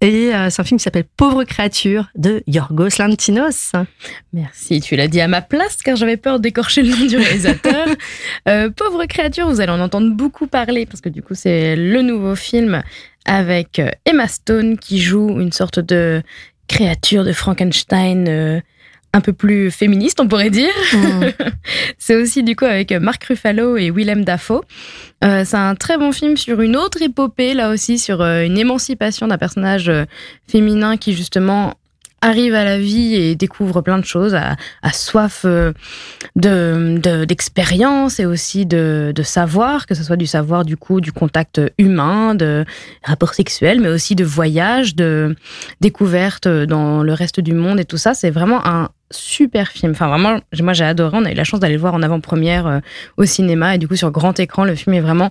Et 0.00 0.34
euh, 0.34 0.50
c'est 0.50 0.60
un 0.60 0.64
film 0.64 0.78
qui 0.78 0.84
s'appelle 0.84 1.04
Pauvre 1.16 1.44
créature 1.44 2.08
de 2.14 2.42
Yorgos 2.46 2.98
Lantimos. 2.98 3.72
Merci, 4.32 4.80
tu 4.80 4.96
l'as 4.96 5.08
dit 5.08 5.20
à 5.20 5.28
ma 5.28 5.42
place 5.42 5.76
car 5.82 5.96
j'avais 5.96 6.16
peur 6.16 6.40
d'écorcher 6.40 6.82
le 6.82 6.90
nom 6.90 7.06
du 7.06 7.16
réalisateur. 7.16 7.88
Euh, 8.48 8.68
Pauvre 8.70 9.04
créature, 9.06 9.48
vous 9.48 9.60
allez 9.60 9.72
en 9.72 9.80
entendre 9.80 10.10
beaucoup 10.10 10.46
parler 10.46 10.86
parce 10.86 11.00
que 11.00 11.08
du 11.08 11.22
coup 11.22 11.34
c'est 11.34 11.76
le 11.76 12.02
nouveau 12.02 12.34
film 12.34 12.82
avec 13.24 13.78
euh, 13.78 13.90
Emma 14.04 14.28
Stone 14.28 14.76
qui 14.78 15.00
joue 15.00 15.40
une 15.40 15.52
sorte 15.52 15.78
de 15.78 16.22
créature 16.68 17.24
de 17.24 17.32
Frankenstein 17.32 18.26
euh, 18.28 18.60
un 19.14 19.20
peu 19.20 19.32
plus 19.32 19.70
féministe 19.70 20.20
on 20.20 20.28
pourrait 20.28 20.50
dire. 20.50 20.72
Mm. 20.92 21.24
C'est 21.98 22.16
aussi 22.16 22.42
du 22.42 22.56
coup 22.56 22.66
avec 22.66 22.92
Mark 22.92 23.24
Ruffalo 23.24 23.76
et 23.76 23.90
Willem 23.90 24.24
Dafoe. 24.24 24.60
Euh, 25.24 25.42
c'est 25.46 25.56
un 25.56 25.74
très 25.74 25.96
bon 25.96 26.12
film 26.12 26.36
sur 26.36 26.60
une 26.60 26.76
autre 26.76 27.00
épopée, 27.00 27.54
là 27.54 27.70
aussi, 27.70 27.98
sur 27.98 28.20
euh, 28.20 28.42
une 28.44 28.58
émancipation 28.58 29.26
d'un 29.26 29.38
personnage 29.38 29.88
euh, 29.88 30.04
féminin 30.46 30.98
qui 30.98 31.14
justement 31.14 31.74
arrive 32.20 32.54
à 32.54 32.64
la 32.64 32.78
vie 32.78 33.14
et 33.14 33.34
découvre 33.36 33.80
plein 33.82 33.98
de 33.98 34.04
choses, 34.04 34.34
a, 34.34 34.56
a 34.82 34.92
soif 34.92 35.44
de 35.44 35.74
de- 36.36 37.24
d'expérience 37.26 38.18
et 38.18 38.24
aussi 38.26 38.64
de, 38.64 39.12
de 39.14 39.22
savoir, 39.22 39.86
que 39.86 39.94
ce 39.94 40.02
soit 40.02 40.16
du 40.16 40.26
savoir 40.26 40.64
du 40.64 40.76
coup 40.78 41.02
du 41.02 41.12
contact 41.12 41.60
humain, 41.76 42.34
de 42.34 42.64
rapports 43.02 43.34
sexuels, 43.34 43.78
mais 43.80 43.88
aussi 43.90 44.14
de 44.14 44.24
voyage, 44.24 44.94
de 44.96 45.36
découverte 45.82 46.48
dans 46.48 47.02
le 47.02 47.12
reste 47.12 47.40
du 47.40 47.52
monde 47.52 47.78
et 47.78 47.84
tout 47.84 47.98
ça. 47.98 48.14
C'est 48.14 48.30
vraiment 48.30 48.66
un 48.66 48.88
super 49.14 49.68
film. 49.68 49.92
Enfin 49.92 50.08
vraiment, 50.08 50.38
moi 50.60 50.72
j'ai 50.72 50.84
adoré. 50.84 51.16
On 51.20 51.24
a 51.24 51.30
eu 51.32 51.34
la 51.34 51.44
chance 51.44 51.60
d'aller 51.60 51.74
le 51.74 51.80
voir 51.80 51.94
en 51.94 52.02
avant-première 52.02 52.66
euh, 52.66 52.78
au 53.16 53.24
cinéma 53.24 53.74
et 53.74 53.78
du 53.78 53.88
coup 53.88 53.96
sur 53.96 54.10
grand 54.10 54.38
écran, 54.40 54.64
le 54.64 54.74
film 54.74 54.94
est 54.94 55.00
vraiment 55.00 55.30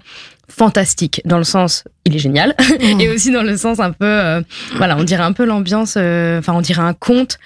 fantastique 0.50 1.22
dans 1.26 1.38
le 1.38 1.44
sens 1.46 1.86
il 2.06 2.16
est 2.16 2.20
génial 2.20 2.54
et 3.00 3.10
aussi 3.10 3.32
dans 3.32 3.42
le 3.44 3.56
sens 3.58 3.80
un 3.80 3.92
peu 3.92 4.06
euh, 4.06 4.42
voilà 4.76 4.98
on 4.98 5.04
dirait 5.04 5.24
un 5.24 5.32
peu 5.32 5.46
l'ambiance 5.46 5.96
euh, 5.98 6.38
enfin 6.40 6.54
on 6.54 6.62
dirait 6.62 6.82
un 6.82 6.94
conte 6.94 7.40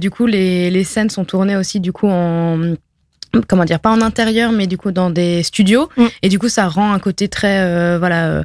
du 0.00 0.10
coup 0.10 0.26
les, 0.26 0.70
les 0.70 0.84
scènes 0.84 1.10
sont 1.10 1.24
tournées 1.24 1.56
aussi 1.56 1.80
du 1.80 1.92
coup 1.92 2.08
en 2.08 2.74
comment 3.48 3.64
dire 3.64 3.80
pas 3.80 3.90
en 3.90 4.00
intérieur 4.00 4.52
mais 4.52 4.66
du 4.68 4.78
coup 4.78 4.92
dans 4.92 5.10
des 5.10 5.42
studios 5.42 5.88
Mm. 5.96 6.06
et 6.22 6.28
du 6.28 6.38
coup 6.38 6.48
ça 6.48 6.68
rend 6.68 6.92
un 6.92 6.98
côté 6.98 7.28
très 7.28 7.60
euh, 7.60 7.98
voilà 7.98 8.42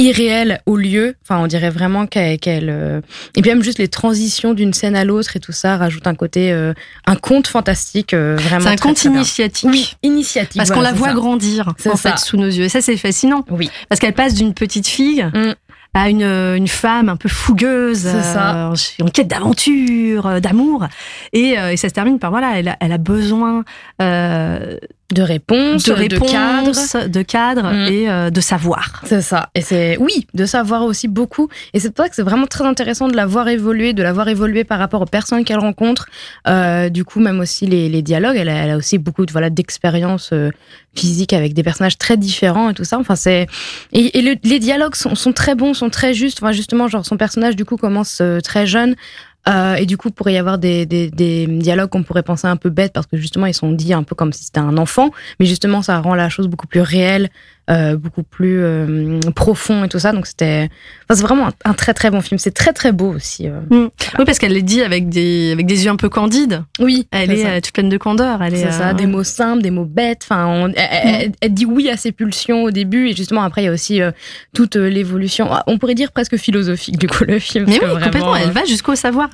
euh, 0.00 0.02
irréel 0.04 0.60
au 0.66 0.76
lieu 0.76 1.14
enfin 1.24 1.38
on 1.42 1.46
dirait 1.46 1.70
vraiment 1.70 2.06
qu'elle 2.06 2.38
qu'elle, 2.38 2.68
euh, 2.70 3.00
et 3.36 3.42
puis 3.42 3.50
même 3.50 3.62
juste 3.62 3.78
les 3.78 3.88
transitions 3.88 4.54
d'une 4.54 4.72
scène 4.72 4.96
à 4.96 5.04
l'autre 5.04 5.36
et 5.36 5.40
tout 5.40 5.52
ça 5.52 5.76
rajoute 5.76 6.06
un 6.06 6.14
côté 6.14 6.52
euh, 6.52 6.72
un 7.06 7.16
conte 7.16 7.46
fantastique 7.48 8.14
euh, 8.14 8.36
vraiment 8.38 8.64
C'est 8.64 8.68
un 8.70 8.76
conte 8.76 9.04
initiatique. 9.04 9.68
oui 9.70 9.94
initiative 10.02 10.58
Parce 10.58 10.70
qu'on 10.70 10.80
la 10.80 10.92
voit 10.92 11.08
ça. 11.08 11.14
grandir 11.14 11.68
en 11.68 11.96
ça. 11.96 11.96
fait 11.96 12.18
sous 12.18 12.36
nos 12.36 12.46
yeux. 12.46 12.64
Et 12.64 12.68
ça, 12.68 12.80
c'est 12.80 12.96
fascinant. 12.96 13.44
oui 13.50 13.70
Parce 13.88 14.00
qu'elle 14.00 14.14
passe 14.14 14.34
d'une 14.34 14.54
petite 14.54 14.86
fille 14.86 15.24
Mm. 15.34 15.54
à 15.94 16.08
une, 16.10 16.22
une 16.22 16.68
femme 16.68 17.08
un 17.08 17.16
peu 17.16 17.28
fougueuse, 17.28 18.00
ça. 18.06 18.68
euh, 18.70 18.74
en 19.02 19.08
quête 19.08 19.26
d'aventure, 19.28 20.26
euh, 20.26 20.38
d'amour. 20.40 20.86
Et, 21.32 21.58
euh, 21.58 21.72
et 21.72 21.76
ça 21.76 21.88
se 21.88 21.94
termine 21.94 22.18
par, 22.18 22.30
voilà, 22.30 22.58
elle 22.58 22.68
a, 22.68 22.76
elle 22.80 22.92
a 22.92 22.98
besoin 22.98 23.64
euh, 24.02 24.76
de 25.14 25.22
réponses 25.22 25.84
de 25.84 25.94
de 25.94 25.98
réponses, 25.98 26.92
cadres 26.92 27.08
de 27.08 27.22
cadre 27.22 27.62
Mm. 27.72 27.86
et 27.92 28.10
euh, 28.10 28.28
de 28.30 28.40
savoir. 28.42 29.00
C'est 29.06 29.22
ça. 29.22 29.48
Et 29.54 29.62
c'est, 29.62 29.96
oui, 29.98 30.26
de 30.34 30.44
savoir 30.44 30.84
aussi 30.84 31.08
beaucoup. 31.08 31.48
Et 31.72 31.80
c'est 31.80 31.90
pour 31.90 32.04
ça 32.04 32.10
que 32.10 32.14
c'est 32.14 32.22
vraiment 32.22 32.46
très 32.46 32.64
intéressant 32.64 33.08
de 33.08 33.16
la 33.16 33.24
voir 33.24 33.48
évoluer, 33.48 33.94
de 33.94 34.02
la 34.02 34.12
voir 34.12 34.28
évoluer 34.28 34.64
par 34.64 34.78
rapport 34.78 35.00
aux 35.00 35.06
personnes 35.06 35.44
qu'elle 35.46 35.60
rencontre. 35.60 36.08
Euh, 36.46 36.90
du 36.90 37.04
coup, 37.06 37.20
même 37.20 37.40
aussi 37.40 37.66
les, 37.66 37.88
les 37.88 38.02
dialogues. 38.02 38.36
Elle 38.36 38.50
a, 38.50 38.64
elle 38.64 38.70
a 38.72 38.76
aussi 38.76 38.98
beaucoup 38.98 39.24
de, 39.24 39.32
voilà, 39.32 39.48
d'expérience 39.48 40.28
euh, 40.34 40.50
physique 40.94 41.32
avec 41.32 41.54
des 41.54 41.62
personnages 41.62 41.96
très 41.96 42.18
différents 42.18 42.68
et 42.68 42.74
tout 42.74 42.84
ça. 42.84 42.98
Enfin, 42.98 43.16
c'est, 43.16 43.46
et, 43.92 44.18
et 44.18 44.20
le- 44.22 44.36
les 44.44 44.58
dialogues 44.58 44.94
sont, 44.94 45.14
sont 45.14 45.32
très 45.32 45.54
bons, 45.54 45.72
sont 45.72 45.88
très 45.88 46.12
justes. 46.12 46.40
Enfin, 46.42 46.52
justement, 46.52 46.86
genre, 46.86 47.06
son 47.06 47.16
personnage, 47.16 47.56
du 47.56 47.64
coup, 47.64 47.78
commence 47.78 48.18
euh, 48.20 48.40
très 48.40 48.66
jeune 48.66 48.94
Euh, 49.48 49.74
et 49.74 49.86
du 49.86 49.96
coup, 49.96 50.10
pourrait 50.10 50.34
y 50.34 50.38
avoir 50.38 50.58
des, 50.58 50.84
des, 50.84 51.10
des 51.10 51.46
dialogues 51.46 51.90
qu'on 51.90 52.02
pourrait 52.02 52.22
penser 52.22 52.46
un 52.46 52.56
peu 52.56 52.70
bêtes 52.70 52.92
parce 52.92 53.06
que 53.06 53.16
justement, 53.16 53.46
ils 53.46 53.54
sont 53.54 53.72
dits 53.72 53.94
un 53.94 54.02
peu 54.02 54.14
comme 54.14 54.32
si 54.32 54.44
c'était 54.44 54.60
un 54.60 54.76
enfant. 54.76 55.10
Mais 55.40 55.46
justement, 55.46 55.82
ça 55.82 56.00
rend 56.00 56.14
la 56.14 56.28
chose 56.28 56.48
beaucoup 56.48 56.66
plus 56.66 56.80
réelle, 56.80 57.30
euh, 57.70 57.96
beaucoup 57.96 58.22
plus 58.22 58.62
euh, 58.62 59.20
profond 59.34 59.84
et 59.84 59.88
tout 59.88 59.98
ça. 59.98 60.12
Donc 60.12 60.26
c'était, 60.26 60.68
enfin, 61.04 61.18
c'est 61.18 61.22
vraiment 61.22 61.48
un, 61.48 61.52
un, 61.64 61.74
très 61.74 61.94
très 61.94 62.10
bon 62.10 62.20
film. 62.20 62.38
C'est 62.38 62.54
très 62.54 62.72
très 62.72 62.92
beau 62.92 63.12
aussi. 63.12 63.46
Euh, 63.46 63.60
mmh. 63.60 63.66
voilà. 63.70 63.90
Oui, 64.18 64.24
parce 64.24 64.38
qu'elle 64.38 64.56
est 64.56 64.62
dit 64.62 64.82
avec 64.82 65.08
des 65.08 65.52
avec 65.52 65.66
des 65.66 65.84
yeux 65.84 65.90
un 65.90 65.96
peu 65.96 66.08
candides. 66.08 66.62
Oui, 66.80 67.06
elle 67.10 67.30
est, 67.30 67.40
est 67.40 67.60
toute 67.60 67.74
pleine 67.74 67.88
de 67.88 67.96
candeur. 67.98 68.42
Elle 68.42 68.54
est, 68.54 68.70
ça, 68.70 68.94
des 68.94 69.06
mots 69.06 69.24
simples, 69.24 69.62
des 69.62 69.70
mots 69.70 69.84
bêtes. 69.84 70.22
Enfin, 70.24 70.46
on, 70.46 70.68
elle, 70.68 70.88
elle, 70.90 71.32
elle, 71.40 71.54
dit 71.54 71.66
oui 71.66 71.90
à 71.90 71.96
ses 71.96 72.12
pulsions 72.12 72.64
au 72.64 72.70
début 72.70 73.08
et 73.08 73.14
justement 73.14 73.42
après 73.42 73.62
il 73.62 73.66
y 73.66 73.68
a 73.68 73.72
aussi 73.72 74.00
toute 74.54 74.76
l'évolution. 74.76 75.50
On 75.66 75.78
pourrait 75.78 75.94
dire 75.94 76.12
presque 76.12 76.36
philosophique 76.36 76.98
du 76.98 77.06
coup 77.06 77.24
le 77.24 77.38
film. 77.38 77.66
Mais 77.66 77.74
oui, 77.74 77.78
vraiment, 77.80 78.04
complètement. 78.04 78.36
Elle 78.36 78.50
va 78.50 78.64
jusqu'au 78.64 78.94
savoir. 78.94 79.28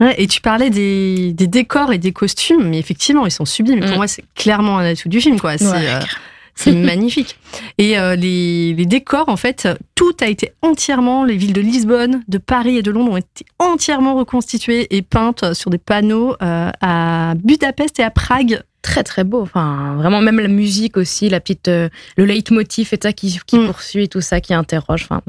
Ouais, 0.00 0.14
et 0.18 0.26
tu 0.26 0.40
parlais 0.40 0.70
des, 0.70 1.32
des, 1.32 1.46
décors 1.46 1.92
et 1.92 1.98
des 1.98 2.12
costumes, 2.12 2.68
mais 2.68 2.78
effectivement, 2.78 3.26
ils 3.26 3.30
sont 3.30 3.44
sublimes. 3.44 3.80
Pour 3.80 3.90
mmh. 3.90 3.94
moi, 3.94 4.08
c'est 4.08 4.24
clairement 4.34 4.78
un 4.78 4.84
atout 4.84 5.08
du 5.08 5.20
film, 5.20 5.38
quoi. 5.38 5.58
C'est 5.58 5.66
ouais, 5.66 5.88
euh, 5.88 6.00
c'est 6.58 6.72
magnifique. 6.72 7.38
Et 7.78 7.98
euh, 7.98 8.16
les, 8.16 8.74
les, 8.74 8.86
décors, 8.86 9.28
en 9.28 9.36
fait, 9.36 9.68
tout 9.94 10.16
a 10.20 10.26
été 10.26 10.52
entièrement, 10.60 11.24
les 11.24 11.36
villes 11.36 11.52
de 11.52 11.60
Lisbonne, 11.60 12.24
de 12.26 12.38
Paris 12.38 12.76
et 12.76 12.82
de 12.82 12.90
Londres 12.90 13.12
ont 13.12 13.16
été 13.16 13.46
entièrement 13.60 14.16
reconstituées 14.16 14.88
et 14.96 15.02
peintes 15.02 15.54
sur 15.54 15.70
des 15.70 15.78
panneaux 15.78 16.34
euh, 16.42 16.70
à 16.80 17.34
Budapest 17.36 18.00
et 18.00 18.02
à 18.02 18.10
Prague. 18.10 18.60
Très 18.82 19.04
très 19.04 19.22
beau. 19.22 19.40
Enfin, 19.42 19.94
vraiment, 19.96 20.20
même 20.20 20.40
la 20.40 20.48
musique 20.48 20.96
aussi, 20.96 21.28
la 21.28 21.38
petite, 21.38 21.68
euh, 21.68 21.88
le 22.16 22.24
leitmotiv 22.24 22.88
et 22.92 22.98
ça 23.00 23.12
qui, 23.12 23.38
qui 23.46 23.58
mmh. 23.58 23.66
poursuit 23.66 24.08
tout 24.08 24.20
ça, 24.20 24.40
qui 24.40 24.52
interroge. 24.52 25.04
Enfin, 25.04 25.20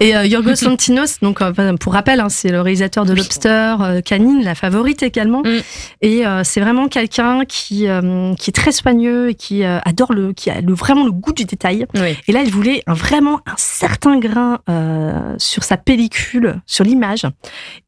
et 0.00 0.16
euh, 0.16 0.26
Yorgos 0.26 0.64
Lanthimos, 0.64 1.20
donc 1.22 1.42
euh, 1.42 1.76
pour 1.76 1.92
rappel, 1.92 2.20
hein, 2.20 2.28
c'est 2.28 2.50
le 2.50 2.60
réalisateur 2.60 3.04
de 3.04 3.12
Lobster, 3.12 3.76
euh, 3.80 4.00
Canine, 4.00 4.42
la 4.42 4.54
favorite 4.54 5.02
également. 5.02 5.42
Mm. 5.42 5.60
Et 6.02 6.26
euh, 6.26 6.42
c'est 6.44 6.60
vraiment 6.60 6.88
quelqu'un 6.88 7.44
qui 7.44 7.88
euh, 7.88 8.34
qui 8.34 8.50
est 8.50 8.54
très 8.54 8.72
soigneux 8.72 9.30
et 9.30 9.34
qui 9.34 9.64
adore 9.64 10.12
le, 10.12 10.32
qui 10.32 10.50
a 10.50 10.60
le, 10.60 10.72
vraiment 10.74 11.04
le 11.04 11.12
goût 11.12 11.32
du 11.32 11.44
détail. 11.44 11.86
Oui. 11.94 12.16
Et 12.26 12.32
là, 12.32 12.42
il 12.42 12.50
voulait 12.50 12.82
un, 12.86 12.94
vraiment 12.94 13.40
un 13.46 13.54
certain 13.56 14.18
grain 14.18 14.58
sur 15.38 15.64
sa 15.64 15.76
pellicule, 15.76 16.60
sur 16.66 16.84
l'image. 16.84 17.26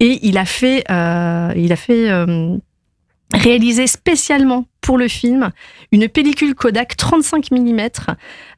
Et 0.01 0.19
il 0.23 0.39
a 0.39 0.45
fait, 0.45 0.85
il 0.89 1.73
a 1.73 1.77
fait 1.77 2.11
réalisé 3.35 3.87
spécialement 3.87 4.67
pour 4.83 4.99
le 4.99 5.09
film 5.09 5.51
une 5.93 6.09
pellicule 6.09 6.55
Kodak 6.55 6.97
35 6.97 7.51
mm 7.51 7.81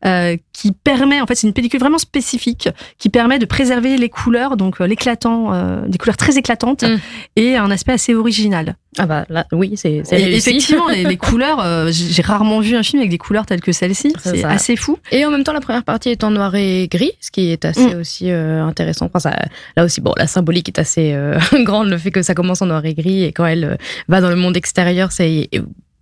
euh, 0.05 0.37
qui 0.53 0.73
permet, 0.73 1.21
en 1.21 1.27
fait, 1.27 1.37
c'est 1.37 1.47
une 1.47 1.53
pellicule 1.53 1.79
vraiment 1.79 1.99
spécifique 1.99 2.69
qui 2.99 3.11
permet 3.11 3.39
de 3.39 3.47
préserver 3.47 3.97
les 3.97 4.09
couleurs, 4.09 4.57
donc 4.57 4.81
euh, 4.81 4.87
l'éclatant, 4.87 5.55
euh, 5.55 5.87
des 5.87 5.99
couleurs 5.99 6.17
très 6.17 6.37
éclatantes 6.37 6.83
mm. 6.83 6.99
et 7.37 7.57
un 7.57 7.71
aspect 7.71 7.93
assez 7.93 8.15
original. 8.15 8.77
Ah 8.99 9.07
bah 9.07 9.27
là, 9.29 9.47
oui, 9.53 9.73
c'est 9.77 10.03
effectivement 10.13 10.89
les, 10.89 11.05
les, 11.05 11.17
couleurs. 11.17 11.61
Euh, 11.61 11.91
J'ai 11.91 12.23
rarement 12.23 12.61
vu 12.61 12.77
un 12.77 12.83
film 12.83 13.01
avec 13.01 13.11
des 13.11 13.19
couleurs 13.19 13.45
telles 13.45 13.61
que 13.61 13.73
celle-ci. 13.73 14.13
C'est 14.19 14.45
assez 14.45 14.77
fou. 14.77 14.99
Et 15.11 15.25
en 15.25 15.31
même 15.31 15.43
temps, 15.43 15.53
la 15.53 15.61
première 15.61 15.83
partie 15.83 16.11
est 16.11 16.23
en 16.23 16.31
noir 16.31 16.55
et 16.55 16.87
gris, 16.89 17.13
ce 17.21 17.31
qui 17.31 17.51
est 17.51 17.65
assez 17.65 17.95
mm. 17.95 17.99
aussi 17.99 18.31
euh, 18.31 18.63
intéressant. 18.65 19.07
Enfin, 19.07 19.19
ça, 19.19 19.37
là 19.77 19.85
aussi, 19.85 20.01
bon, 20.01 20.13
la 20.17 20.27
symbolique 20.27 20.69
est 20.69 20.79
assez 20.79 21.13
euh, 21.13 21.39
grande, 21.65 21.89
le 21.89 21.99
fait 21.99 22.13
que 22.13 22.23
ça 22.23 22.35
commence 22.35 22.63
en 22.63 22.67
noir 22.67 22.85
et 22.85 22.95
gris 22.95 23.25
et 23.25 23.33
quand 23.33 23.47
elle 23.47 23.79
va 24.09 24.21
dans 24.21 24.31
le 24.31 24.37
monde 24.37 24.57
extérieur, 24.57 25.11
c'est 25.11 25.51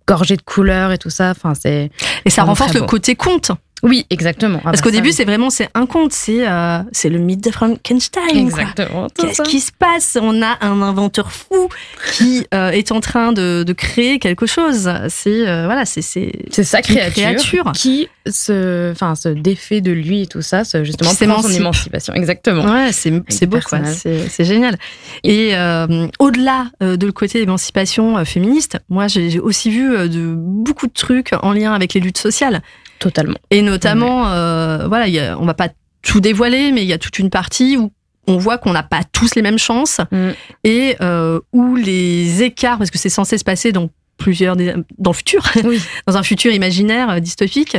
gorgé 0.07 0.35
de 0.35 0.41
couleurs 0.41 0.91
et 0.91 0.97
tout 0.97 1.09
ça. 1.09 1.31
Enfin, 1.31 1.53
c'est 1.53 1.91
et 2.25 2.29
ça 2.29 2.43
renforce 2.43 2.73
le 2.73 2.81
côté 2.81 3.15
conte. 3.15 3.51
Oui, 3.83 4.05
exactement. 4.09 4.59
Ah 4.61 4.71
Parce 4.71 4.77
bah 4.77 4.85
qu'au 4.85 4.91
début, 4.91 5.11
c'est 5.11 5.25
vraiment 5.25 5.49
c'est 5.49 5.69
un 5.73 5.85
conte, 5.85 6.13
c'est 6.13 6.47
euh, 6.47 6.79
c'est 6.93 7.09
le 7.09 7.19
mythe 7.19 7.43
de 7.43 7.51
Frankenstein. 7.51 8.29
Exactement. 8.33 9.07
Qu'est-ce 9.13 9.41
qui 9.41 9.59
se 9.59 9.73
passe? 9.73 10.17
On 10.19 10.41
a 10.41 10.57
un 10.61 10.81
inventeur 10.81 11.33
fou 11.33 11.67
qui 12.13 12.47
euh, 12.53 12.69
est 12.69 12.93
en 12.93 13.01
train 13.01 13.33
de, 13.33 13.63
de 13.67 13.73
créer 13.73 14.19
quelque 14.19 14.45
chose. 14.45 14.89
C'est 15.09 15.47
euh, 15.47 15.65
voilà, 15.65 15.83
c'est 15.83 16.01
c'est 16.01 16.31
c'est 16.49 16.63
sa 16.63 16.81
créature, 16.81 17.23
créature, 17.23 17.71
qui 17.73 18.07
se 18.25 18.89
enfin 18.91 19.15
se 19.15 19.27
défait 19.27 19.81
de 19.81 19.91
lui 19.91 20.21
et 20.21 20.27
tout 20.27 20.41
ça, 20.41 20.63
se, 20.63 20.85
justement 20.85 21.13
prend 21.13 21.41
son 21.41 21.49
émancipation. 21.49 22.13
Exactement. 22.13 22.63
Ouais, 22.63 22.93
c'est 22.93 23.11
c'est 23.27 23.47
beau 23.47 23.59
quoi. 23.59 23.83
C'est 23.83 24.29
c'est 24.29 24.45
génial. 24.45 24.77
Et 25.25 25.57
euh, 25.57 26.07
au-delà 26.19 26.67
de 26.79 27.05
le 27.05 27.11
côté 27.11 27.41
émancipation 27.41 28.23
féministe, 28.23 28.77
moi 28.87 29.07
j'ai 29.09 29.41
aussi 29.41 29.69
vu 29.69 30.07
de 30.07 30.33
beaucoup 30.33 30.87
de 30.87 30.93
trucs 30.93 31.31
en 31.41 31.51
lien 31.51 31.73
avec 31.73 31.93
les 31.95 31.99
luttes 31.99 32.17
sociales. 32.17 32.61
Totalement. 32.99 33.37
Et 33.49 33.61
notamment, 33.61 34.29
euh, 34.29 34.87
voilà, 34.87 35.07
y 35.07 35.19
a, 35.19 35.37
on 35.37 35.45
va 35.45 35.53
pas 35.53 35.69
tout 36.01 36.19
dévoiler, 36.19 36.71
mais 36.71 36.83
il 36.83 36.87
y 36.87 36.93
a 36.93 36.97
toute 36.97 37.19
une 37.19 37.29
partie 37.29 37.77
où 37.77 37.91
on 38.27 38.37
voit 38.37 38.57
qu'on 38.57 38.73
n'a 38.73 38.83
pas 38.83 39.03
tous 39.03 39.35
les 39.35 39.41
mêmes 39.41 39.57
chances 39.57 39.99
mm. 40.11 40.29
et 40.63 40.95
euh, 41.01 41.39
où 41.51 41.75
les 41.75 42.43
écarts, 42.43 42.77
parce 42.77 42.91
que 42.91 42.97
c'est 42.97 43.09
censé 43.09 43.37
se 43.37 43.43
passer 43.43 43.71
dans 43.71 43.89
plusieurs 44.17 44.55
dans 44.55 45.11
le 45.11 45.15
futur, 45.15 45.43
oui. 45.63 45.81
dans 46.07 46.17
un 46.17 46.23
futur 46.23 46.51
imaginaire 46.51 47.09
euh, 47.09 47.19
dystopique, 47.19 47.77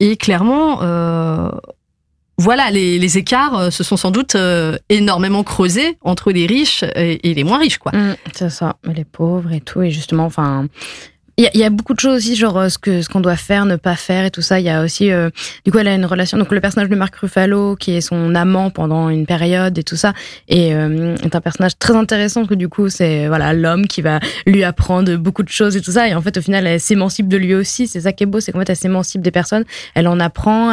et 0.00 0.16
clairement. 0.16 0.80
Euh, 0.82 1.50
voilà, 2.38 2.70
les, 2.70 2.98
les, 2.98 3.16
écarts 3.16 3.72
se 3.72 3.82
sont 3.82 3.96
sans 3.96 4.10
doute 4.10 4.36
énormément 4.90 5.42
creusés 5.42 5.96
entre 6.02 6.32
les 6.32 6.44
riches 6.44 6.82
et, 6.94 7.30
et 7.30 7.32
les 7.32 7.44
moins 7.44 7.58
riches, 7.58 7.78
quoi. 7.78 7.92
Mm, 7.92 8.16
c'est 8.34 8.50
ça, 8.50 8.76
les 8.94 9.06
pauvres 9.06 9.52
et 9.52 9.62
tout, 9.62 9.80
et 9.80 9.90
justement, 9.90 10.26
enfin, 10.26 10.66
il 11.38 11.44
y, 11.44 11.46
a, 11.48 11.56
y, 11.56 11.64
a 11.64 11.70
beaucoup 11.70 11.92
de 11.92 12.00
choses 12.00 12.16
aussi, 12.16 12.34
genre 12.34 12.56
euh, 12.56 12.68
ce 12.70 12.78
que 12.78 13.02
ce 13.02 13.10
qu'on 13.10 13.20
doit 13.20 13.36
faire, 13.36 13.66
ne 13.66 13.76
pas 13.76 13.94
faire 13.94 14.24
et 14.24 14.30
tout 14.30 14.40
ça. 14.40 14.58
Il 14.58 14.64
y 14.64 14.70
a 14.70 14.82
aussi, 14.82 15.12
euh, 15.12 15.28
du 15.66 15.70
coup, 15.70 15.78
elle 15.78 15.88
a 15.88 15.94
une 15.94 16.06
relation. 16.06 16.38
Donc 16.38 16.50
le 16.50 16.60
personnage 16.62 16.88
de 16.88 16.96
Marc 16.96 17.14
Ruffalo, 17.16 17.76
qui 17.76 17.92
est 17.92 18.00
son 18.00 18.34
amant 18.34 18.70
pendant 18.70 19.10
une 19.10 19.26
période 19.26 19.76
et 19.76 19.82
tout 19.82 19.96
ça, 19.96 20.14
et 20.48 20.74
euh, 20.74 21.14
est 21.16 21.36
un 21.36 21.40
personnage 21.42 21.78
très 21.78 21.94
intéressant 21.94 22.40
parce 22.40 22.48
que 22.48 22.54
du 22.54 22.70
coup, 22.70 22.88
c'est 22.88 23.26
voilà 23.26 23.52
l'homme 23.52 23.86
qui 23.86 24.00
va 24.00 24.18
lui 24.46 24.64
apprendre 24.64 25.14
beaucoup 25.16 25.42
de 25.42 25.50
choses 25.50 25.76
et 25.76 25.82
tout 25.82 25.92
ça. 25.92 26.08
Et 26.08 26.14
en 26.14 26.22
fait, 26.22 26.38
au 26.38 26.42
final, 26.42 26.66
elle 26.66 26.80
s'émancipe 26.80 27.28
de 27.28 27.36
lui 27.36 27.54
aussi. 27.54 27.86
C'est 27.86 28.00
ça 28.00 28.12
qui 28.12 28.24
c'est 28.40 28.52
qu'en 28.52 28.60
fait, 28.60 28.70
elle 28.70 28.76
s'émancipe 28.76 29.20
des 29.20 29.30
personnes. 29.30 29.64
Elle 29.94 30.08
en 30.08 30.18
apprend. 30.20 30.72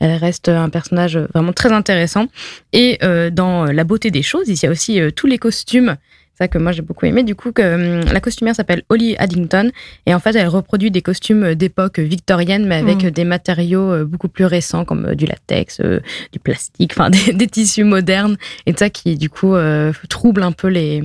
Elle 0.00 0.14
reste 0.14 0.48
un 0.48 0.68
personnage 0.68 1.18
vraiment 1.34 1.52
très 1.52 1.72
intéressant. 1.72 2.26
Et 2.72 2.98
euh, 3.02 3.30
dans 3.30 3.64
La 3.64 3.84
beauté 3.84 4.10
des 4.10 4.22
choses, 4.22 4.48
il 4.48 4.62
y 4.62 4.66
a 4.66 4.70
aussi 4.70 5.00
euh, 5.00 5.10
tous 5.10 5.26
les 5.26 5.38
costumes 5.38 5.96
ça 6.38 6.48
que 6.48 6.58
moi 6.58 6.72
j'ai 6.72 6.82
beaucoup 6.82 7.06
aimé. 7.06 7.22
Du 7.22 7.34
coup, 7.34 7.52
que 7.52 7.62
hum, 7.62 8.12
la 8.12 8.20
costumière 8.20 8.54
s'appelle 8.54 8.82
Holly 8.88 9.16
Addington 9.18 9.70
et 10.06 10.14
en 10.14 10.20
fait 10.20 10.34
elle 10.36 10.48
reproduit 10.48 10.90
des 10.90 11.02
costumes 11.02 11.54
d'époque 11.54 11.98
victorienne 11.98 12.66
mais 12.66 12.76
avec 12.76 13.04
mmh. 13.04 13.10
des 13.10 13.24
matériaux 13.24 13.92
euh, 13.92 14.04
beaucoup 14.04 14.28
plus 14.28 14.44
récents 14.44 14.84
comme 14.84 15.06
euh, 15.06 15.14
du 15.14 15.26
latex, 15.26 15.80
euh, 15.80 16.00
du 16.32 16.38
plastique, 16.38 16.92
enfin 16.94 17.10
des, 17.26 17.32
des, 17.32 17.46
tissus 17.46 17.84
modernes 17.84 18.36
et 18.66 18.72
ça 18.76 18.90
qui 18.90 19.16
du 19.16 19.28
coup 19.28 19.54
euh, 19.54 19.92
trouble 20.08 20.42
un 20.42 20.52
peu 20.52 20.68
les 20.68 21.02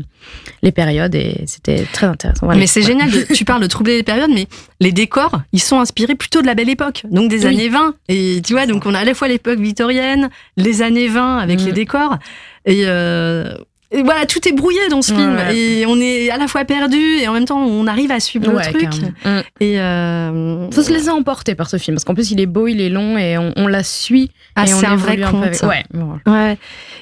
les 0.61 0.71
périodes 0.71 1.15
et 1.15 1.43
c'était 1.47 1.85
très 1.91 2.05
intéressant. 2.05 2.45
Voilà. 2.45 2.59
Mais 2.59 2.67
c'est 2.67 2.81
ouais. 2.81 2.87
génial, 2.87 3.09
tu 3.33 3.45
parles 3.45 3.61
de 3.61 3.67
troubler 3.67 3.97
les 3.97 4.03
périodes, 4.03 4.31
mais 4.33 4.47
les 4.79 4.91
décors, 4.91 5.41
ils 5.51 5.61
sont 5.61 5.79
inspirés 5.79 6.15
plutôt 6.15 6.41
de 6.41 6.47
la 6.47 6.55
belle 6.55 6.69
époque, 6.69 7.03
donc 7.09 7.29
des 7.29 7.45
oui. 7.45 7.53
années 7.53 7.69
20. 7.69 7.95
Et 8.07 8.41
tu 8.43 8.53
vois, 8.53 8.65
donc 8.65 8.85
on 8.85 8.93
a 8.93 8.99
à 8.99 9.05
la 9.05 9.13
fois 9.13 9.27
l'époque 9.27 9.59
victorienne, 9.59 10.29
les 10.57 10.81
années 10.81 11.07
20 11.07 11.37
avec 11.37 11.61
mmh. 11.61 11.65
les 11.65 11.71
décors. 11.73 12.17
Et 12.65 12.83
euh, 12.85 13.55
et 13.55 13.72
voilà, 14.01 14.25
tout 14.25 14.47
est 14.47 14.53
brouillé 14.53 14.79
dans 14.89 15.01
ce 15.01 15.13
film 15.13 15.35
ouais. 15.35 15.55
et 15.55 15.85
on 15.85 15.99
est 15.99 16.29
à 16.31 16.37
la 16.37 16.47
fois 16.47 16.65
perdu 16.65 16.97
et 16.97 17.27
en 17.27 17.33
même 17.33 17.45
temps 17.45 17.59
on 17.59 17.85
arrive 17.85 18.11
à 18.11 18.19
suivre 18.19 18.51
ouais, 18.51 18.65
le 18.65 18.79
truc. 18.79 19.01
Mmh. 19.23 19.29
Et 19.59 19.79
euh... 19.79 20.71
faut 20.71 20.81
se 20.81 20.91
laisser 20.91 21.09
emporter 21.09 21.53
par 21.53 21.69
ce 21.69 21.77
film 21.77 21.95
parce 21.95 22.03
qu'en 22.03 22.15
plus 22.15 22.31
il 22.31 22.39
est 22.39 22.47
beau, 22.47 22.67
il 22.67 22.81
est 22.81 22.89
long 22.89 23.17
et 23.17 23.37
on, 23.37 23.53
on 23.55 23.67
la 23.67 23.83
suit. 23.83 24.31
Ah, 24.55 24.65
c'est 24.65 24.85
un 24.85 24.95
vrai 24.95 25.17
conte. 25.17 25.63
Un 25.63 25.67
ouais. 25.67 25.83
ouais. 26.25 26.57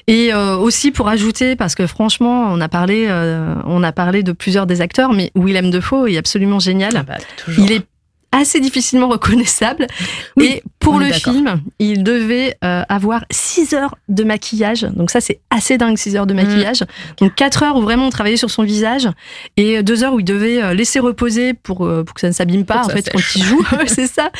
Et 0.06 0.34
euh, 0.34 0.56
aussi 0.56 0.90
pour 0.90 1.08
ajouter 1.08 1.56
parce 1.56 1.74
que 1.74 1.86
franchement 1.86 2.48
on 2.50 2.60
a 2.60 2.68
parlé, 2.68 3.06
euh, 3.08 3.54
on 3.64 3.82
a 3.82 3.92
parlé 3.92 4.22
de 4.22 4.32
plusieurs 4.32 4.66
des 4.66 4.80
acteurs, 4.80 5.12
mais 5.12 5.30
Willem 5.34 5.70
Dafoe 5.70 6.08
est 6.08 6.18
absolument 6.18 6.58
génial. 6.58 6.92
Ah 6.96 7.02
bah, 7.02 7.16
il 7.58 7.72
est 7.72 7.82
assez 8.32 8.60
difficilement 8.60 9.08
reconnaissable. 9.08 9.86
Oui, 10.36 10.46
et 10.46 10.62
pour 10.78 10.98
le 10.98 11.12
film, 11.12 11.62
il 11.78 12.02
devait 12.02 12.56
euh, 12.64 12.82
avoir 12.88 13.24
6 13.30 13.74
heures 13.74 13.94
de 14.08 14.24
maquillage. 14.24 14.82
Donc 14.82 15.10
ça, 15.10 15.20
c'est 15.20 15.40
assez 15.50 15.78
dingue, 15.78 15.96
6 15.96 16.16
heures 16.16 16.26
de 16.26 16.34
maquillage. 16.34 16.82
Mmh. 16.82 16.86
Donc 17.20 17.34
4 17.34 17.62
heures 17.62 17.76
où 17.76 17.82
vraiment 17.82 18.06
on 18.06 18.10
travaillait 18.10 18.36
sur 18.36 18.50
son 18.50 18.62
visage 18.62 19.08
et 19.56 19.82
2 19.82 20.04
heures 20.04 20.14
où 20.14 20.20
il 20.20 20.24
devait 20.24 20.62
euh, 20.62 20.74
laisser 20.74 20.98
reposer 20.98 21.54
pour, 21.54 21.86
euh, 21.86 22.02
pour 22.02 22.14
que 22.14 22.20
ça 22.20 22.28
ne 22.28 22.32
s'abîme 22.32 22.64
pas, 22.64 22.84
en 22.84 22.88
fait, 22.88 23.10
quand 23.10 23.20
il 23.36 23.42
joue. 23.42 23.64
c'est 23.86 24.08
ça. 24.08 24.30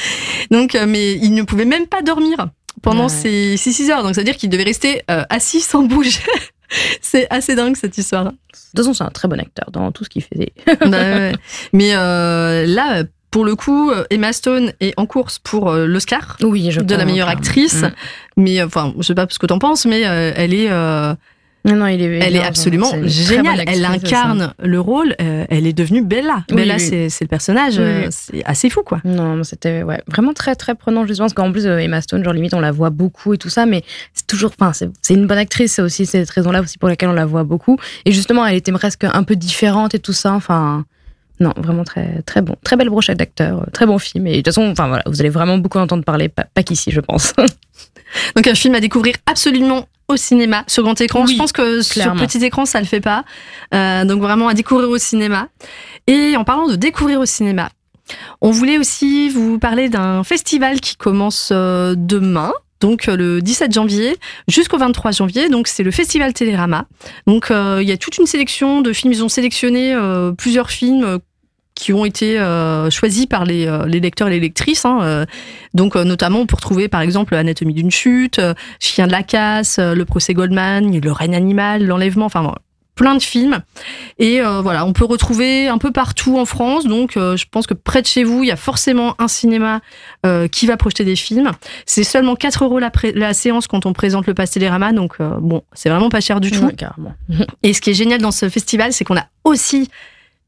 Donc, 0.50 0.76
mais 0.88 1.12
il 1.12 1.34
ne 1.34 1.42
pouvait 1.42 1.64
même 1.66 1.86
pas 1.86 2.02
dormir 2.02 2.48
pendant 2.80 3.04
ouais. 3.04 3.08
ces, 3.08 3.56
ces 3.56 3.72
6 3.72 3.90
heures. 3.90 4.02
Donc 4.02 4.14
ça 4.14 4.20
veut 4.20 4.24
dire 4.24 4.36
qu'il 4.36 4.50
devait 4.50 4.64
rester 4.64 5.02
euh, 5.10 5.24
assis 5.28 5.60
sans 5.60 5.82
bouger. 5.82 6.20
c'est 7.00 7.26
assez 7.30 7.54
dingue 7.54 7.76
cette 7.76 7.96
histoire. 7.98 8.24
De 8.24 8.30
toute 8.30 8.76
façon, 8.76 8.94
c'est 8.94 9.04
un 9.04 9.10
très 9.10 9.28
bon 9.28 9.38
acteur 9.40 9.70
dans 9.70 9.92
tout 9.92 10.04
ce 10.04 10.08
qu'il 10.08 10.22
faisait. 10.22 10.52
bah, 10.66 10.88
ouais. 10.90 11.32
Mais 11.72 11.94
euh, 11.94 12.66
là, 12.66 13.04
pour 13.32 13.44
le 13.44 13.56
coup, 13.56 13.90
Emma 14.10 14.32
Stone 14.32 14.72
est 14.80 14.92
en 14.96 15.06
course 15.06 15.40
pour 15.40 15.70
euh, 15.70 15.86
l'Oscar 15.86 16.36
oui, 16.42 16.68
de 16.68 16.94
la 16.94 17.04
meilleure 17.04 17.28
actrice. 17.28 17.82
Mm. 17.82 17.92
Mais 18.36 18.62
enfin, 18.62 18.94
je 18.98 19.02
sais 19.02 19.14
pas 19.14 19.26
ce 19.28 19.38
que 19.40 19.46
t'en 19.46 19.58
penses, 19.58 19.86
mais 19.86 20.06
euh, 20.06 20.32
elle 20.36 20.54
est, 20.54 20.70
euh, 20.70 21.14
Non, 21.64 21.76
non, 21.76 21.86
il 21.86 22.02
est, 22.02 22.18
Elle 22.18 22.36
est 22.36 22.44
absolument 22.44 22.90
géniale. 23.04 23.64
Elle 23.66 23.84
incarne 23.84 24.52
le 24.62 24.80
rôle. 24.80 25.14
euh, 25.20 25.46
elle 25.48 25.66
est 25.66 25.72
devenue 25.72 26.02
Bella. 26.02 26.44
Oui, 26.50 26.56
Bella, 26.56 26.76
oui. 26.76 27.08
c'est 27.10 27.24
le 27.24 27.28
personnage. 27.28 27.78
Oui, 27.78 27.84
euh. 27.84 28.08
C'est 28.10 28.44
assez 28.44 28.68
fou, 28.68 28.82
quoi. 28.82 29.00
Non, 29.04 29.42
c'était 29.44 29.82
ouais, 29.82 30.02
vraiment 30.08 30.34
très 30.34 30.54
très 30.54 30.74
prenant 30.74 31.06
justement 31.06 31.26
parce 31.26 31.34
qu'en 31.34 31.52
plus 31.52 31.66
euh, 31.66 31.78
Emma 31.78 32.00
Stone, 32.02 32.22
genre 32.22 32.34
limite 32.34 32.52
on 32.54 32.60
la 32.60 32.72
voit 32.72 32.90
beaucoup 32.90 33.32
et 33.32 33.38
tout 33.38 33.48
ça, 33.48 33.64
mais 33.64 33.82
c'est 34.12 34.26
toujours, 34.26 34.50
enfin 34.58 34.72
c'est 34.72 34.90
c'est 35.00 35.14
une 35.14 35.26
bonne 35.26 35.38
actrice, 35.38 35.72
c'est 35.72 35.82
aussi 35.82 36.04
cette 36.04 36.28
raison-là 36.30 36.60
aussi 36.60 36.76
pour 36.78 36.88
laquelle 36.88 37.08
on 37.08 37.14
la 37.14 37.26
voit 37.26 37.44
beaucoup. 37.44 37.78
Et 38.04 38.12
justement, 38.12 38.44
elle 38.44 38.56
était 38.56 38.72
presque 38.72 39.04
un 39.04 39.22
peu 39.22 39.36
différente 39.36 39.94
et 39.94 39.98
tout 40.00 40.12
ça. 40.12 40.34
Enfin, 40.34 40.84
non, 41.40 41.52
vraiment 41.56 41.84
très 41.84 42.22
très 42.22 42.42
bon, 42.42 42.56
très 42.62 42.76
belle 42.76 42.88
brochette 42.90 43.18
d'acteurs, 43.18 43.62
euh, 43.62 43.70
très 43.72 43.86
bon 43.86 43.98
film. 43.98 44.26
Et 44.26 44.32
de 44.32 44.36
toute 44.36 44.46
façon, 44.46 44.68
enfin 44.70 44.88
voilà, 44.88 45.02
vous 45.06 45.20
allez 45.20 45.30
vraiment 45.30 45.58
beaucoup 45.58 45.78
entendre 45.78 46.04
parler, 46.04 46.28
pas, 46.28 46.44
pas 46.44 46.62
qu'ici, 46.62 46.90
je 46.90 47.00
pense. 47.00 47.32
Donc 48.36 48.46
un 48.46 48.54
film 48.54 48.74
à 48.74 48.80
découvrir 48.80 49.16
absolument 49.26 49.88
au 50.08 50.16
cinéma, 50.16 50.64
sur 50.66 50.82
grand 50.82 51.00
écran. 51.00 51.24
Oui, 51.24 51.32
Je 51.32 51.38
pense 51.38 51.52
que 51.52 51.82
clairement. 51.90 52.18
sur 52.18 52.26
petit 52.26 52.44
écran, 52.44 52.66
ça 52.66 52.80
le 52.80 52.86
fait 52.86 53.00
pas. 53.00 53.24
Euh, 53.74 54.04
donc 54.04 54.20
vraiment 54.20 54.48
à 54.48 54.54
découvrir 54.54 54.90
au 54.90 54.98
cinéma. 54.98 55.48
Et 56.06 56.36
en 56.36 56.44
parlant 56.44 56.68
de 56.68 56.76
découvrir 56.76 57.20
au 57.20 57.26
cinéma, 57.26 57.70
on 58.40 58.50
voulait 58.50 58.78
aussi 58.78 59.30
vous 59.30 59.58
parler 59.58 59.88
d'un 59.88 60.24
festival 60.24 60.80
qui 60.80 60.96
commence 60.96 61.50
euh, 61.52 61.94
demain. 61.96 62.52
Donc 62.82 63.08
euh, 63.08 63.16
le 63.16 63.40
17 63.40 63.72
janvier 63.72 64.16
jusqu'au 64.48 64.76
23 64.76 65.12
janvier, 65.12 65.48
donc 65.48 65.68
c'est 65.68 65.84
le 65.84 65.90
festival 65.90 66.34
Télérama. 66.34 66.86
Donc 67.26 67.50
euh, 67.50 67.78
il 67.80 67.88
y 67.88 67.92
a 67.92 67.96
toute 67.96 68.18
une 68.18 68.26
sélection 68.26 68.82
de 68.82 68.92
films. 68.92 69.12
Ils 69.12 69.24
ont 69.24 69.28
sélectionné 69.28 69.94
euh, 69.94 70.32
plusieurs 70.32 70.70
films 70.70 71.18
qui 71.74 71.92
ont 71.94 72.04
été 72.04 72.36
choisis 72.90 73.24
par 73.24 73.46
les, 73.46 73.66
lecteurs 73.88 74.28
et 74.28 74.32
les 74.32 74.40
lectrices. 74.40 74.84
hein, 74.84 75.24
donc 75.72 75.96
notamment 75.96 76.40
on 76.40 76.46
peut 76.46 76.54
retrouver 76.54 76.86
par 76.86 77.00
exemple 77.00 77.34
Anatomie 77.34 77.72
d'une 77.72 77.90
chute, 77.90 78.40
Chien 78.78 79.06
de 79.06 79.12
la 79.12 79.22
casse, 79.22 79.78
Le 79.78 80.04
procès 80.04 80.34
Goldman, 80.34 81.00
Le 81.00 81.12
règne 81.12 81.34
animal, 81.34 81.84
L'enlèvement, 81.86 82.26
enfin 82.26 82.54
plein 82.94 83.14
de 83.14 83.22
films. 83.22 83.60
Et 84.18 84.40
euh, 84.40 84.60
voilà, 84.60 84.84
on 84.84 84.92
peut 84.92 85.04
retrouver 85.04 85.68
un 85.68 85.78
peu 85.78 85.92
partout 85.92 86.38
en 86.38 86.44
France. 86.44 86.84
Donc 86.84 87.16
euh, 87.16 87.36
je 87.36 87.46
pense 87.50 87.66
que 87.66 87.74
près 87.74 88.02
de 88.02 88.06
chez 88.06 88.24
vous, 88.24 88.42
il 88.42 88.48
y 88.48 88.52
a 88.52 88.56
forcément 88.56 89.14
un 89.18 89.28
cinéma 89.28 89.80
euh, 90.26 90.48
qui 90.48 90.66
va 90.66 90.76
projeter 90.76 91.04
des 91.04 91.16
films. 91.16 91.50
C'est 91.86 92.04
seulement 92.04 92.36
4 92.36 92.64
euros 92.64 92.78
la, 92.78 92.90
la 93.14 93.34
séance 93.34 93.66
quand 93.66 93.86
on 93.86 93.92
présente 93.92 94.26
le 94.26 94.34
Pass 94.34 94.50
Télérama. 94.50 94.92
Donc 94.92 95.14
euh, 95.20 95.36
bon, 95.40 95.62
c'est 95.72 95.88
vraiment 95.88 96.10
pas 96.10 96.20
cher 96.20 96.40
du 96.40 96.50
tout. 96.50 96.64
Ouais. 96.64 96.76
Et 97.62 97.72
ce 97.72 97.80
qui 97.80 97.90
est 97.90 97.94
génial 97.94 98.20
dans 98.20 98.30
ce 98.30 98.48
festival, 98.48 98.92
c'est 98.92 99.04
qu'on 99.04 99.16
a 99.16 99.26
aussi 99.44 99.90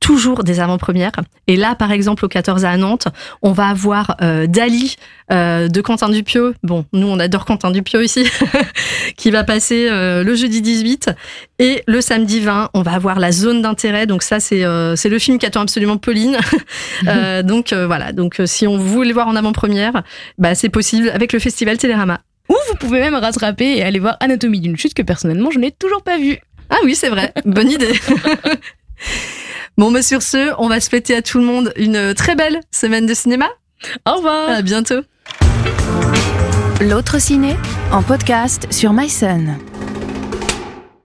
toujours 0.04 0.44
des 0.44 0.60
avant-premières. 0.60 1.12
Et 1.46 1.56
là, 1.56 1.74
par 1.74 1.90
exemple, 1.90 2.26
au 2.26 2.28
14 2.28 2.66
à 2.66 2.76
Nantes, 2.76 3.08
on 3.40 3.52
va 3.52 3.68
avoir 3.68 4.16
euh, 4.20 4.46
Dali 4.46 4.96
euh, 5.32 5.66
de 5.68 5.80
Quentin 5.80 6.10
Dupieux. 6.10 6.54
Bon, 6.62 6.84
nous, 6.92 7.06
on 7.06 7.18
adore 7.18 7.46
Quentin 7.46 7.70
Dupieux 7.70 8.04
ici, 8.04 8.28
qui 9.16 9.30
va 9.30 9.44
passer 9.44 9.88
euh, 9.90 10.22
le 10.22 10.34
jeudi 10.34 10.60
18. 10.60 11.10
Et 11.58 11.82
le 11.86 12.02
samedi 12.02 12.40
20, 12.40 12.68
on 12.74 12.82
va 12.82 12.92
avoir 12.92 13.18
La 13.18 13.32
Zone 13.32 13.62
d'intérêt. 13.62 14.06
Donc 14.06 14.22
ça, 14.22 14.40
c'est 14.40 14.62
c'est 14.96 15.08
le 15.08 15.18
film 15.18 15.38
qu'attend 15.38 15.62
absolument 15.62 15.96
Pauline. 15.96 16.36
Donc 17.42 17.72
voilà, 17.72 18.12
donc 18.12 18.40
si 18.44 18.66
on 18.66 18.76
voulait 18.76 19.12
voir 19.12 19.28
en 19.28 19.36
avant-première, 19.36 20.02
bah, 20.36 20.54
c'est 20.54 20.68
possible 20.68 21.10
avec 21.10 21.32
le 21.32 21.38
festival 21.38 21.78
Télérama. 21.78 22.20
Ou 22.50 22.56
vous 22.68 22.76
pouvez 22.76 23.00
même 23.00 23.14
rattraper 23.14 23.78
et 23.78 23.82
aller 23.82 24.00
voir 24.00 24.16
Anatomie 24.20 24.60
d'une 24.60 24.76
chute 24.76 24.92
que 24.92 25.02
personnellement 25.02 25.50
je 25.50 25.58
n'ai 25.58 25.70
toujours 25.70 26.02
pas 26.02 26.18
vue. 26.18 26.38
Ah 26.68 26.76
oui, 26.84 26.94
c'est 26.94 27.08
vrai. 27.08 27.32
Bonne 27.46 27.70
idée. 27.70 27.92
Bon, 29.78 29.90
mais 29.90 30.02
sur 30.02 30.22
ce, 30.22 30.54
on 30.58 30.68
va 30.68 30.80
souhaiter 30.80 31.14
à 31.16 31.22
tout 31.22 31.38
le 31.38 31.44
monde 31.44 31.72
une 31.76 32.14
très 32.14 32.34
belle 32.34 32.60
semaine 32.70 33.06
de 33.06 33.14
cinéma. 33.14 33.46
Au 34.08 34.16
revoir. 34.16 34.48
À 34.50 34.62
bientôt. 34.62 35.00
L'autre 36.80 37.20
ciné 37.20 37.56
en 37.92 38.02
podcast 38.02 38.66
sur 38.70 38.92
MySun. 38.92 39.58